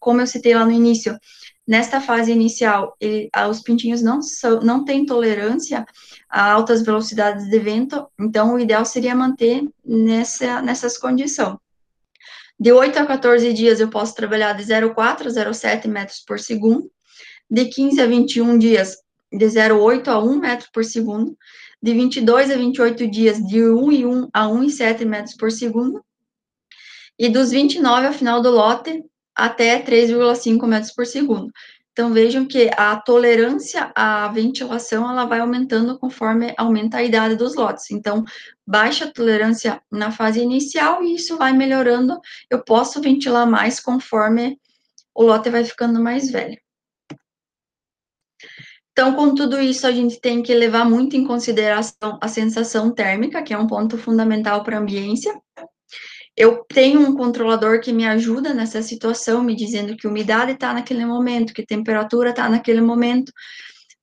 Como 0.00 0.20
eu 0.20 0.26
citei 0.26 0.54
lá 0.54 0.64
no 0.64 0.70
início, 0.70 1.18
nesta 1.66 2.00
fase 2.00 2.32
inicial, 2.32 2.96
ele, 2.98 3.28
os 3.50 3.60
pintinhos 3.60 4.00
não, 4.00 4.22
são, 4.22 4.60
não 4.60 4.84
têm 4.84 5.04
tolerância 5.04 5.84
a 6.28 6.50
altas 6.50 6.82
velocidades 6.82 7.50
de 7.50 7.58
vento, 7.58 8.08
então 8.18 8.54
o 8.54 8.58
ideal 8.58 8.84
seria 8.84 9.14
manter 9.14 9.68
nessa, 9.84 10.62
nessas 10.62 10.96
condições. 10.96 11.56
De 12.58 12.72
8 12.72 12.98
a 12.98 13.06
14 13.06 13.52
dias 13.52 13.80
eu 13.80 13.88
posso 13.88 14.14
trabalhar 14.14 14.52
de 14.52 14.62
0,4 14.62 15.26
a 15.26 15.50
0,7 15.50 15.88
metros 15.88 16.22
por 16.26 16.38
segundo. 16.38 16.90
De 17.50 17.66
15 17.66 18.00
a 18.00 18.06
21 18.06 18.58
dias, 18.58 18.96
de 19.30 19.46
0,8 19.46 20.08
a 20.08 20.18
1 20.18 20.38
metro 20.38 20.68
por 20.72 20.84
segundo. 20.84 21.36
De 21.82 21.92
22 21.92 22.50
a 22.50 22.56
28 22.56 23.08
dias, 23.08 23.44
de 23.46 23.58
1,1 23.58 24.28
a 24.32 24.46
1,7 24.46 25.04
metros 25.04 25.34
por 25.36 25.50
segundo. 25.50 26.04
E 27.18 27.28
dos 27.28 27.50
29 27.50 28.06
ao 28.06 28.12
final 28.12 28.40
do 28.40 28.50
lote, 28.50 29.04
até 29.34 29.82
3,5 29.82 30.66
metros 30.66 30.92
por 30.92 31.06
segundo. 31.06 31.50
Então, 31.92 32.10
vejam 32.12 32.46
que 32.46 32.70
a 32.74 32.96
tolerância 32.96 33.92
à 33.94 34.26
ventilação, 34.28 35.10
ela 35.10 35.26
vai 35.26 35.40
aumentando 35.40 35.98
conforme 35.98 36.54
aumenta 36.56 36.96
a 36.96 37.02
idade 37.02 37.36
dos 37.36 37.54
lotes. 37.54 37.90
Então, 37.90 38.24
baixa 38.66 39.12
tolerância 39.12 39.82
na 39.90 40.10
fase 40.10 40.40
inicial 40.40 41.04
e 41.04 41.14
isso 41.16 41.36
vai 41.36 41.52
melhorando. 41.52 42.18
Eu 42.48 42.64
posso 42.64 43.00
ventilar 43.02 43.46
mais 43.46 43.78
conforme 43.78 44.58
o 45.14 45.22
lote 45.22 45.50
vai 45.50 45.64
ficando 45.64 46.02
mais 46.02 46.30
velho. 46.30 46.58
Então, 48.92 49.14
com 49.14 49.34
tudo 49.34 49.60
isso, 49.60 49.86
a 49.86 49.92
gente 49.92 50.20
tem 50.20 50.42
que 50.42 50.54
levar 50.54 50.84
muito 50.84 51.16
em 51.16 51.26
consideração 51.26 52.18
a 52.20 52.28
sensação 52.28 52.90
térmica, 52.94 53.42
que 53.42 53.52
é 53.52 53.58
um 53.58 53.66
ponto 53.66 53.96
fundamental 53.98 54.62
para 54.62 54.76
a 54.76 54.80
ambiência. 54.80 55.34
Eu 56.42 56.64
tenho 56.66 56.98
um 56.98 57.14
controlador 57.14 57.80
que 57.80 57.92
me 57.92 58.04
ajuda 58.04 58.52
nessa 58.52 58.82
situação, 58.82 59.44
me 59.44 59.54
dizendo 59.54 59.96
que 59.96 60.08
umidade 60.08 60.50
está 60.50 60.74
naquele 60.74 61.06
momento, 61.06 61.54
que 61.54 61.64
temperatura 61.64 62.30
está 62.30 62.48
naquele 62.48 62.80
momento. 62.80 63.32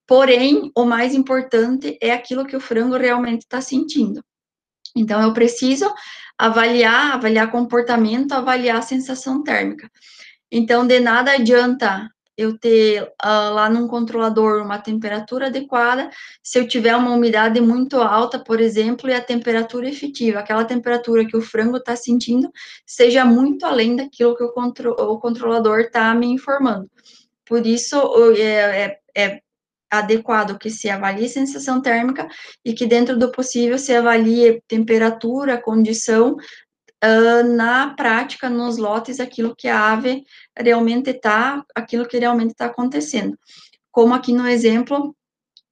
Porém, 0.07 0.71
o 0.73 0.85
mais 0.85 1.13
importante 1.13 1.97
é 2.01 2.11
aquilo 2.13 2.45
que 2.45 2.55
o 2.55 2.61
frango 2.61 2.95
realmente 2.95 3.41
está 3.41 3.59
sentindo. 3.59 4.23
Então, 4.95 5.21
eu 5.21 5.33
preciso 5.33 5.93
avaliar, 6.37 7.15
avaliar 7.15 7.51
comportamento, 7.51 8.31
avaliar 8.31 8.77
a 8.77 8.83
sensação 8.83 9.43
térmica. 9.43 9.91
Então, 10.49 10.87
de 10.87 10.97
nada 11.01 11.33
adianta 11.33 12.09
eu 12.39 12.57
ter 12.57 13.03
uh, 13.03 13.53
lá 13.53 13.69
num 13.69 13.85
controlador 13.85 14.63
uma 14.63 14.79
temperatura 14.79 15.47
adequada, 15.47 16.09
se 16.41 16.57
eu 16.57 16.65
tiver 16.65 16.95
uma 16.95 17.11
umidade 17.11 17.59
muito 17.59 17.97
alta, 17.97 18.39
por 18.39 18.61
exemplo, 18.61 19.09
e 19.09 19.13
a 19.13 19.21
temperatura 19.21 19.89
efetiva, 19.89 20.39
aquela 20.39 20.63
temperatura 20.63 21.25
que 21.25 21.35
o 21.35 21.41
frango 21.41 21.75
está 21.75 21.97
sentindo, 21.97 22.49
seja 22.85 23.25
muito 23.25 23.65
além 23.65 23.97
daquilo 23.97 24.37
que 24.37 24.43
o, 24.43 24.53
contro 24.53 24.91
o 24.91 25.19
controlador 25.19 25.81
está 25.81 26.13
me 26.15 26.27
informando. 26.27 26.89
Por 27.45 27.67
isso, 27.67 27.97
é, 28.37 28.85
é, 28.85 28.99
é 29.17 29.41
adequado 29.91 30.57
que 30.57 30.69
se 30.69 30.89
avalie 30.89 31.27
sensação 31.27 31.81
térmica 31.81 32.29
e 32.63 32.73
que 32.73 32.85
dentro 32.85 33.17
do 33.17 33.33
possível 33.33 33.77
se 33.77 33.93
avalie 33.93 34.63
temperatura, 34.65 35.61
condição 35.61 36.37
uh, 37.03 37.43
na 37.55 37.93
prática, 37.93 38.49
nos 38.49 38.77
lotes, 38.77 39.19
aquilo 39.19 39.55
que 39.55 39.67
a 39.67 39.91
ave 39.91 40.23
realmente 40.57 41.11
está, 41.11 41.63
aquilo 41.75 42.07
que 42.07 42.17
realmente 42.17 42.51
está 42.51 42.65
acontecendo. 42.65 43.37
Como 43.91 44.13
aqui 44.13 44.33
no 44.33 44.47
exemplo, 44.47 45.15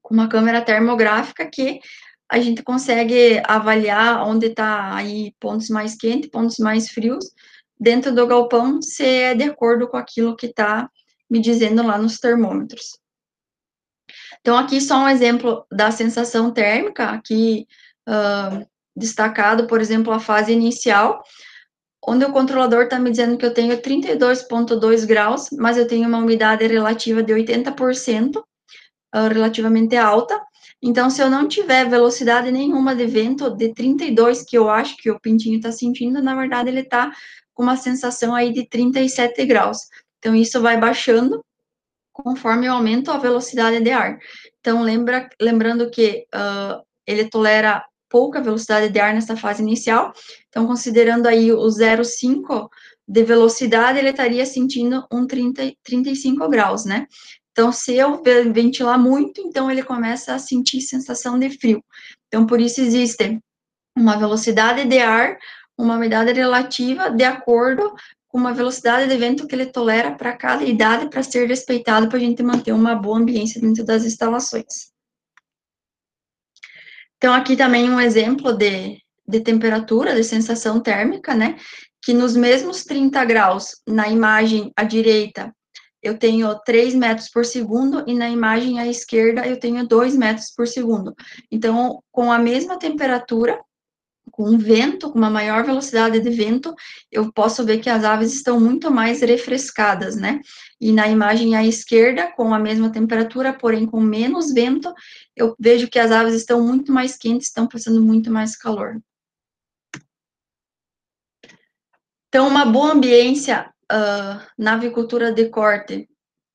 com 0.02 0.14
uma 0.14 0.28
câmera 0.28 0.62
termográfica 0.62 1.50
que 1.50 1.80
a 2.30 2.40
gente 2.40 2.62
consegue 2.62 3.42
avaliar 3.46 4.28
onde 4.28 4.48
está 4.48 4.96
aí 4.96 5.34
pontos 5.40 5.70
mais 5.70 5.96
quentes, 5.96 6.30
pontos 6.30 6.58
mais 6.58 6.90
frios, 6.90 7.26
dentro 7.80 8.14
do 8.14 8.28
galpão, 8.28 8.82
se 8.82 9.06
é 9.06 9.36
de 9.36 9.44
acordo 9.44 9.88
com 9.88 9.98
aquilo 9.98 10.36
que 10.36 10.48
está 10.48 10.90
me 11.30 11.40
dizendo 11.40 11.84
lá 11.84 11.98
nos 11.98 12.20
termômetros. 12.20 13.00
Então, 14.42 14.58
aqui 14.58 14.80
só 14.82 15.00
um 15.00 15.10
exemplo 15.10 15.66
da 15.72 15.92
sensação 15.92 16.52
térmica, 16.52 17.10
aqui 17.10 17.68
uh, 18.08 18.66
destacado, 18.98 19.68
por 19.68 19.80
exemplo, 19.80 20.12
a 20.12 20.20
fase 20.20 20.52
inicial, 20.52 21.24
onde 22.06 22.26
o 22.26 22.32
controlador 22.32 22.84
está 22.84 23.00
me 23.00 23.12
dizendo 23.12 23.38
que 23.38 23.46
eu 23.46 23.54
tenho 23.54 23.78
32,2 23.82 25.06
graus, 25.06 25.50
mas 25.52 25.78
eu 25.78 25.88
tenho 25.88 26.08
uma 26.08 26.18
umidade 26.18 26.66
relativa 26.66 27.22
de 27.22 27.34
80%, 27.34 28.38
uh, 28.38 28.44
ah, 29.12 29.28
relativamente 29.28 29.96
alta. 29.96 30.40
Então, 30.82 31.10
se 31.10 31.22
eu 31.22 31.30
não 31.30 31.48
tiver 31.48 31.90
velocidade 31.90 32.52
nenhuma 32.52 32.96
de 32.96 33.06
vento 33.06 33.50
de 33.50 33.74
32, 33.74 34.44
que 34.44 34.58
eu 34.58 34.70
acho 34.70 34.96
que 34.98 35.10
o 35.10 35.20
pintinho 35.20 35.58
está 35.58 35.72
sentindo, 35.72 36.22
na 36.22 36.36
verdade, 36.36 36.70
ele 36.70 36.82
está 36.82 37.12
com 37.54 37.64
uma 37.64 37.76
sensação 37.76 38.34
aí 38.36 38.54
de 38.54 38.68
37 38.68 39.46
graus. 39.46 39.80
Então, 40.20 40.36
isso 40.36 40.62
vai 40.62 40.78
baixando 40.78 41.44
conforme 42.14 42.68
eu 42.68 42.74
aumento 42.74 43.12
a 43.12 43.18
velocidade 43.18 43.80
de 43.80 43.92
ar. 43.92 44.18
Então, 44.60 44.82
lembra, 44.82 45.30
lembrando 45.42 45.90
que 45.90 46.26
uh, 46.34 46.82
ele 47.06 47.30
tolera 47.30 47.84
pouca 48.10 48.42
velocidade 48.42 48.90
de 48.90 49.00
ar 49.00 49.14
nessa 49.14 49.36
fase 49.36 49.62
inicial. 49.62 50.14
Então, 50.50 50.66
considerando 50.66 51.28
aí 51.28 51.52
o 51.52 51.66
0,5 51.68 52.68
de 53.08 53.24
velocidade, 53.24 54.00
ele 54.00 54.10
estaria 54.10 54.46
sentindo 54.46 55.06
um 55.12 55.26
30, 55.26 55.74
35 55.84 56.50
graus, 56.50 56.86
né? 56.86 57.08
Então, 57.52 57.72
se 57.72 57.96
eu 57.96 58.22
ventilar 58.54 59.00
muito, 59.00 59.42
então 59.42 59.72
ele 59.72 59.82
começa 59.82 60.36
a 60.36 60.40
sentir 60.40 60.82
sensação 60.82 61.40
de 61.40 61.50
frio. 61.50 61.84
Então, 62.28 62.46
por 62.46 62.62
isso 62.62 62.82
existe 62.82 63.40
uma 63.98 64.16
velocidade 64.16 64.86
de 64.86 65.00
ar, 65.00 65.38
uma 65.78 65.96
umidade 65.96 66.32
relativa 66.34 67.10
de 67.10 67.24
acordo 67.24 67.96
com 68.28 68.38
uma 68.38 68.54
velocidade 68.54 69.10
de 69.10 69.18
vento 69.18 69.48
que 69.48 69.56
ele 69.56 69.66
tolera 69.66 70.12
para 70.12 70.36
cada 70.36 70.64
idade 70.64 71.10
para 71.10 71.24
ser 71.24 71.48
respeitado 71.48 72.08
para 72.08 72.18
a 72.18 72.22
gente 72.22 72.44
manter 72.44 72.74
uma 72.74 72.94
boa 72.94 73.18
ambiência 73.18 73.60
dentro 73.60 73.84
das 73.84 74.06
instalações. 74.06 74.92
Então, 77.18 77.34
aqui 77.34 77.56
também 77.56 77.90
um 77.90 78.00
exemplo 78.00 78.54
de, 78.54 79.02
de 79.28 79.40
temperatura, 79.40 80.16
de 80.16 80.24
sensação 80.24 80.80
térmica, 80.80 81.34
né? 81.34 81.58
Que 82.02 82.14
nos 82.14 82.36
mesmos 82.36 82.84
30 82.84 83.26
graus, 83.26 83.82
na 83.88 84.08
imagem 84.08 84.72
à 84.76 84.84
direita, 84.84 85.54
eu 86.02 86.18
tenho 86.18 86.56
3 86.64 86.94
metros 86.94 87.30
por 87.30 87.44
segundo, 87.44 88.04
e 88.08 88.14
na 88.14 88.30
imagem 88.30 88.80
à 88.80 88.88
esquerda, 88.88 89.48
eu 89.48 89.60
tenho 89.60 89.88
2 89.88 90.16
metros 90.16 90.52
por 90.56 90.68
segundo. 90.68 91.14
Então, 91.52 92.02
com 92.12 92.32
a 92.32 92.38
mesma 92.38 92.78
temperatura, 92.78 93.60
com 94.38 94.56
vento, 94.56 95.10
com 95.10 95.18
uma 95.18 95.32
maior 95.32 95.66
velocidade 95.66 96.20
de 96.20 96.30
vento, 96.30 96.76
eu 97.12 97.34
posso 97.34 97.66
ver 97.66 97.80
que 97.80 97.90
as 97.90 98.04
aves 98.04 98.36
estão 98.36 98.60
muito 98.60 98.92
mais 98.92 99.22
refrescadas, 99.22 100.16
né? 100.16 100.40
E 100.80 100.92
na 100.92 101.08
imagem 101.08 101.56
à 101.56 101.66
esquerda, 101.66 102.32
com 102.34 102.54
a 102.54 102.60
mesma 102.60 102.92
temperatura, 102.92 103.52
porém 103.52 103.88
com 103.88 104.00
menos 104.00 104.54
vento, 104.54 104.94
eu 105.36 105.56
vejo 105.60 105.90
que 105.90 105.98
as 105.98 106.12
aves 106.12 106.36
estão 106.36 106.62
muito 106.62 106.92
mais 106.92 107.18
quentes, 107.18 107.48
estão 107.48 107.68
passando 107.68 108.00
muito 108.00 108.32
mais 108.32 108.56
calor. 108.56 109.02
Então, 112.28 112.48
uma 112.48 112.64
boa 112.64 112.94
ambiência 112.94 113.74
uh, 113.92 114.46
na 114.56 114.74
avicultura 114.74 115.32
de 115.32 115.50
corte, 115.50 116.08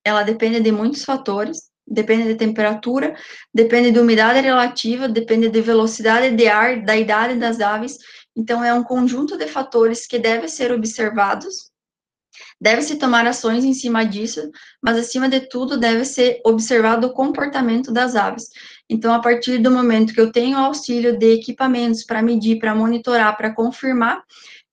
ela 0.04 0.22
depende 0.22 0.60
de 0.60 0.70
muitos 0.70 1.04
fatores, 1.04 1.71
depende 1.92 2.24
de 2.24 2.34
temperatura, 2.34 3.14
depende 3.54 3.90
de 3.90 4.00
umidade 4.00 4.40
relativa, 4.40 5.08
depende 5.08 5.48
de 5.48 5.60
velocidade 5.60 6.34
de 6.34 6.48
ar, 6.48 6.82
da 6.82 6.96
idade 6.96 7.38
das 7.38 7.60
aves. 7.60 7.98
Então, 8.34 8.64
é 8.64 8.72
um 8.72 8.82
conjunto 8.82 9.36
de 9.36 9.46
fatores 9.46 10.06
que 10.06 10.18
deve 10.18 10.48
ser 10.48 10.72
observados, 10.72 11.70
deve-se 12.58 12.96
tomar 12.96 13.26
ações 13.26 13.62
em 13.64 13.74
cima 13.74 14.04
disso, 14.04 14.50
mas, 14.82 14.96
acima 14.96 15.28
de 15.28 15.40
tudo, 15.48 15.76
deve 15.76 16.04
ser 16.04 16.40
observado 16.46 17.08
o 17.08 17.12
comportamento 17.12 17.92
das 17.92 18.16
aves. 18.16 18.44
Então, 18.88 19.12
a 19.12 19.20
partir 19.20 19.58
do 19.58 19.70
momento 19.70 20.14
que 20.14 20.20
eu 20.20 20.32
tenho 20.32 20.56
auxílio 20.56 21.18
de 21.18 21.34
equipamentos 21.34 22.04
para 22.04 22.22
medir, 22.22 22.58
para 22.58 22.74
monitorar, 22.74 23.36
para 23.36 23.54
confirmar, 23.54 24.22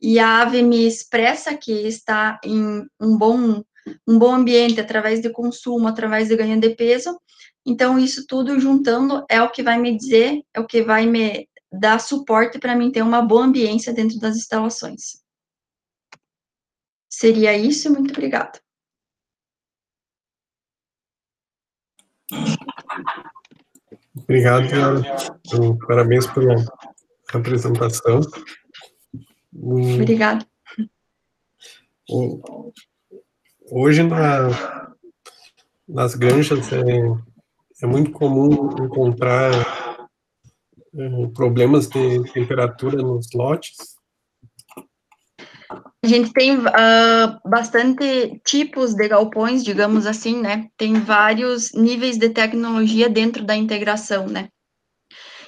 e 0.02 0.18
a 0.18 0.42
ave 0.42 0.62
me 0.62 0.88
expressa 0.88 1.54
que 1.58 1.86
está 1.86 2.40
em 2.46 2.86
um 3.00 3.18
bom 3.18 3.62
um 4.08 4.18
bom 4.20 4.34
ambiente 4.34 4.80
através 4.80 5.22
de 5.22 5.30
consumo, 5.30 5.88
através 5.88 6.28
de 6.28 6.36
ganho 6.36 6.60
de 6.60 6.70
peso. 6.76 7.20
Então, 7.66 8.00
isso 8.00 8.26
tudo 8.28 8.60
juntando 8.60 9.26
é 9.30 9.42
o 9.42 9.52
que 9.52 9.62
vai 9.62 9.80
me 9.80 9.96
dizer, 9.96 10.42
é 10.54 10.60
o 10.60 10.66
que 10.66 10.82
vai 10.82 11.06
me 11.06 11.48
dar 11.72 12.00
suporte 12.00 12.58
para 12.58 12.76
mim 12.76 12.92
ter 12.92 13.02
uma 13.02 13.22
boa 13.22 13.46
ambiência 13.46 13.94
dentro 13.94 14.20
das 14.20 14.36
instalações. 14.36 15.22
Seria 17.10 17.58
isso, 17.58 17.92
muito 17.92 18.12
obrigada. 18.12 18.60
Obrigado, 24.16 24.68
parabéns 25.88 26.28
pela 26.28 26.56
apresentação. 27.34 28.22
Obrigada. 29.54 30.46
Hoje, 33.72 34.02
na, 34.02 34.96
nas 35.88 36.16
granjas, 36.16 36.72
é, 36.74 36.82
é 37.84 37.86
muito 37.86 38.12
comum 38.12 38.70
encontrar 38.84 39.52
é, 40.96 41.28
problemas 41.36 41.88
de 41.88 42.24
temperatura 42.32 42.98
nos 42.98 43.32
lotes. 43.32 43.76
A 46.04 46.08
gente 46.08 46.34
tem 46.34 46.58
uh, 46.58 46.70
bastante 47.46 48.42
tipos 48.44 48.96
de 48.96 49.08
galpões, 49.08 49.64
digamos 49.64 50.08
assim, 50.08 50.42
né? 50.42 50.68
Tem 50.76 50.94
vários 50.94 51.72
níveis 51.74 52.18
de 52.18 52.30
tecnologia 52.30 53.08
dentro 53.08 53.44
da 53.44 53.56
integração, 53.56 54.26
né? 54.26 54.50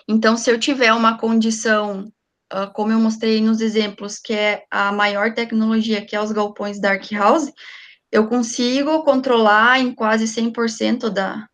Então, 0.08 0.38
se 0.38 0.52
eu 0.52 0.60
tiver 0.60 0.94
uma 0.94 1.18
condição, 1.18 2.12
uh, 2.54 2.72
como 2.74 2.92
eu 2.92 3.00
mostrei 3.00 3.42
nos 3.42 3.62
exemplos, 3.62 4.20
que 4.20 4.34
é 4.34 4.66
a 4.70 4.92
maior 4.92 5.34
tecnologia, 5.34 6.06
que 6.06 6.16
é 6.16 6.22
os 6.22 6.32
galpões 6.32 6.80
Dark 6.80 7.10
House, 7.14 7.52
eu 8.12 8.28
consigo 8.28 9.04
controlar 9.04 9.80
em 9.80 9.94
quase 9.94 10.26
100% 10.26 11.10
da, 11.10 11.48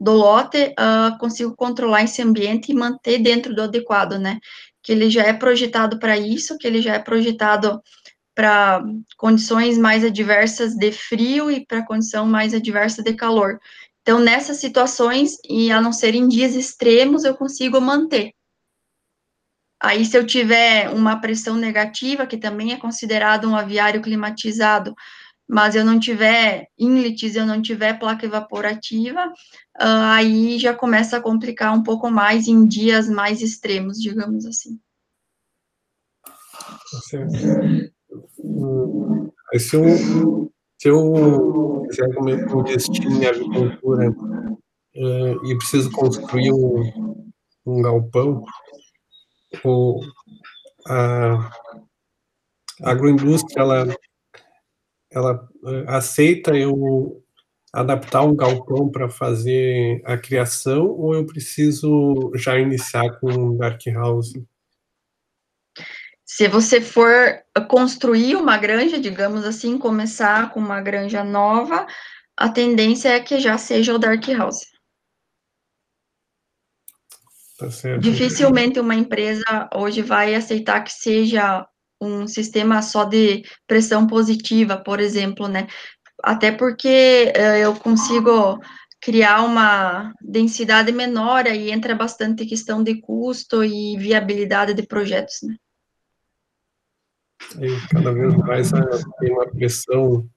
do 0.00 0.12
lote, 0.12 0.74
uh, 0.78 1.18
consigo 1.18 1.54
controlar 1.56 2.04
esse 2.04 2.22
ambiente 2.22 2.70
e 2.70 2.74
manter 2.74 3.18
dentro 3.18 3.54
do 3.54 3.62
adequado, 3.62 4.18
né? 4.18 4.38
Que 4.82 4.92
ele 4.92 5.10
já 5.10 5.24
é 5.24 5.32
projetado 5.32 5.98
para 5.98 6.16
isso, 6.16 6.56
que 6.58 6.66
ele 6.66 6.80
já 6.80 6.94
é 6.94 6.98
projetado 6.98 7.82
para 8.34 8.84
condições 9.16 9.78
mais 9.78 10.04
adversas 10.04 10.74
de 10.74 10.92
frio 10.92 11.50
e 11.50 11.64
para 11.64 11.86
condição 11.86 12.26
mais 12.26 12.52
adversa 12.54 13.02
de 13.02 13.14
calor. 13.14 13.58
Então, 14.02 14.20
nessas 14.20 14.58
situações, 14.58 15.36
e 15.48 15.72
a 15.72 15.80
não 15.80 15.92
ser 15.92 16.14
em 16.14 16.28
dias 16.28 16.54
extremos, 16.54 17.24
eu 17.24 17.34
consigo 17.34 17.80
manter. 17.80 18.32
Aí, 19.82 20.04
se 20.04 20.16
eu 20.16 20.26
tiver 20.26 20.90
uma 20.90 21.20
pressão 21.20 21.56
negativa, 21.56 22.26
que 22.26 22.36
também 22.36 22.72
é 22.72 22.76
considerado 22.76 23.48
um 23.48 23.56
aviário 23.56 24.00
climatizado, 24.00 24.94
mas 25.48 25.74
eu 25.76 25.84
não 25.84 25.98
tiver 26.00 26.68
inlets, 26.78 27.36
eu 27.36 27.46
não 27.46 27.62
tiver 27.62 27.98
placa 27.98 28.26
evaporativa, 28.26 29.26
uh, 29.26 30.12
aí 30.14 30.58
já 30.58 30.74
começa 30.74 31.16
a 31.16 31.20
complicar 31.20 31.74
um 31.74 31.82
pouco 31.82 32.10
mais 32.10 32.48
em 32.48 32.66
dias 32.66 33.08
mais 33.08 33.40
extremos, 33.40 33.98
digamos 33.98 34.44
assim. 34.46 34.78
Tá 36.22 37.00
se 39.58 39.76
eu, 39.76 40.52
se 40.78 40.88
eu 40.88 41.86
quiser 41.88 42.08
investir 42.08 43.06
em 43.06 43.24
agricultura 43.24 44.10
uh, 44.10 45.46
e 45.46 45.56
preciso 45.56 45.90
construir 45.92 46.52
um, 46.52 47.30
um 47.64 47.82
galpão, 47.82 48.44
ou 49.64 50.00
a 50.88 51.50
agroindústria, 52.82 53.62
ela 53.62 53.96
ela 55.16 55.48
eh, 55.66 55.84
aceita 55.88 56.54
eu 56.54 57.22
adaptar 57.72 58.22
um 58.22 58.36
galpão 58.36 58.90
para 58.90 59.08
fazer 59.08 60.02
a 60.04 60.16
criação 60.16 60.86
ou 60.86 61.14
eu 61.14 61.24
preciso 61.26 62.30
já 62.34 62.58
iniciar 62.58 63.18
com 63.18 63.56
Dark 63.56 63.80
House? 63.86 64.32
Se 66.24 66.48
você 66.48 66.80
for 66.80 67.42
construir 67.68 68.36
uma 68.36 68.58
granja, 68.58 69.00
digamos 69.00 69.44
assim, 69.44 69.78
começar 69.78 70.52
com 70.52 70.60
uma 70.60 70.82
granja 70.82 71.24
nova, 71.24 71.86
a 72.36 72.48
tendência 72.48 73.10
é 73.10 73.20
que 73.20 73.38
já 73.38 73.56
seja 73.56 73.94
o 73.94 73.98
Dark 73.98 74.26
House. 74.28 74.66
Tá. 77.58 77.68
Dificilmente 77.98 78.78
uma 78.78 78.94
empresa 78.94 79.70
hoje 79.74 80.02
vai 80.02 80.34
aceitar 80.34 80.82
que 80.82 80.92
seja 80.92 81.66
um 82.00 82.26
sistema 82.26 82.82
só 82.82 83.04
de 83.04 83.42
pressão 83.66 84.06
positiva, 84.06 84.76
por 84.76 85.00
exemplo, 85.00 85.48
né? 85.48 85.66
Até 86.22 86.52
porque 86.52 87.32
uh, 87.36 87.56
eu 87.56 87.74
consigo 87.74 88.58
criar 89.00 89.42
uma 89.42 90.12
densidade 90.20 90.90
menor 90.92 91.46
e 91.46 91.70
entra 91.70 91.94
bastante 91.94 92.46
questão 92.46 92.82
de 92.82 93.00
custo 93.00 93.62
e 93.62 93.96
viabilidade 93.96 94.74
de 94.74 94.86
projetos, 94.86 95.38
né? 95.42 95.56
E 97.60 97.88
cada 97.88 98.12
vez 98.12 98.34
mais 98.34 98.70
tem 99.20 99.32
uma 99.32 99.46
pressão 99.46 100.28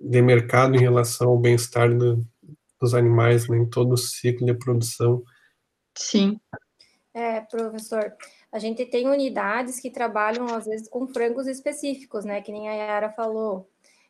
de 0.00 0.22
mercado 0.22 0.74
em 0.74 0.80
relação 0.80 1.28
ao 1.28 1.38
bem-estar 1.38 1.96
do, 1.96 2.26
dos 2.80 2.94
animais, 2.94 3.48
né, 3.48 3.58
em 3.58 3.68
todo 3.68 3.92
o 3.92 3.96
ciclo 3.96 4.46
de 4.46 4.54
produção. 4.54 5.22
Sim. 5.96 6.40
É, 7.14 7.40
professor, 7.42 8.12
a 8.56 8.58
gente 8.58 8.86
tem 8.86 9.06
unidades 9.06 9.78
que 9.78 9.90
trabalham, 9.90 10.46
às 10.46 10.64
vezes, 10.64 10.88
com 10.88 11.06
frangos 11.06 11.46
específicos, 11.46 12.24
né? 12.24 12.40
Que 12.40 12.50
nem 12.50 12.70
a 12.70 12.72
Yara 12.72 13.10
falou. 13.10 13.68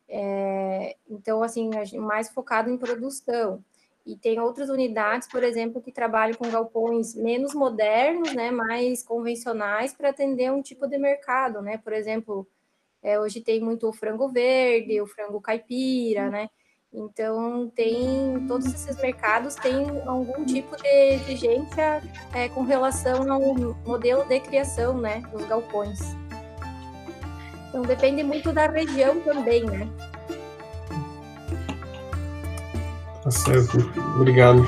É, 0.09 0.97
então, 1.11 1.43
assim, 1.43 1.69
mais 1.99 2.29
focado 2.29 2.71
em 2.71 2.79
produção. 2.79 3.65
E 4.07 4.17
tem 4.17 4.39
outras 4.39 4.69
unidades, 4.69 5.27
por 5.27 5.43
exemplo, 5.43 5.83
que 5.83 5.91
trabalham 5.91 6.37
com 6.37 6.49
galpões 6.49 7.13
menos 7.17 7.55
modernos, 7.55 8.33
né? 8.35 8.53
Mais 8.53 9.03
convencionais 9.03 9.93
para 9.93 10.11
atender 10.11 10.53
um 10.53 10.63
tipo 10.63 10.87
de 10.87 10.97
mercado, 10.97 11.61
né? 11.61 11.79
Por 11.79 11.93
exemplo, 11.93 12.47
é, 13.03 13.19
hoje 13.19 13.41
tem 13.41 13.61
muito 13.61 13.89
o 13.89 13.93
frango 13.93 14.29
verde, 14.29 15.01
o 15.01 15.09
frango 15.09 15.41
caipira, 15.41 16.31
né? 16.31 16.49
Então, 16.93 17.71
tem 17.75 18.47
todos 18.49 18.67
esses 18.67 18.97
mercados 18.97 19.55
têm 19.57 19.87
algum 20.07 20.45
tipo 20.45 20.77
de 20.77 20.89
exigência 20.89 22.03
é, 22.33 22.49
com 22.49 22.63
relação 22.63 23.31
ao 23.31 23.55
modelo 23.85 24.25
de 24.25 24.41
criação 24.41 24.99
né, 24.99 25.23
dos 25.33 25.47
galpões. 25.47 25.99
Então, 27.69 27.83
depende 27.83 28.23
muito 28.23 28.53
da 28.53 28.67
região 28.67 29.21
também, 29.21 29.65
né? 29.65 29.87
Tá 33.23 33.31
certo, 33.31 33.79
obrigado. 34.15 34.67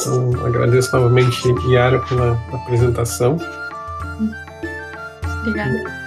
Então, 0.00 0.46
agradeço 0.46 0.94
novamente, 0.94 1.42
Yara, 1.68 1.98
pela 2.06 2.32
apresentação. 2.52 3.38
Obrigada. 5.40 5.99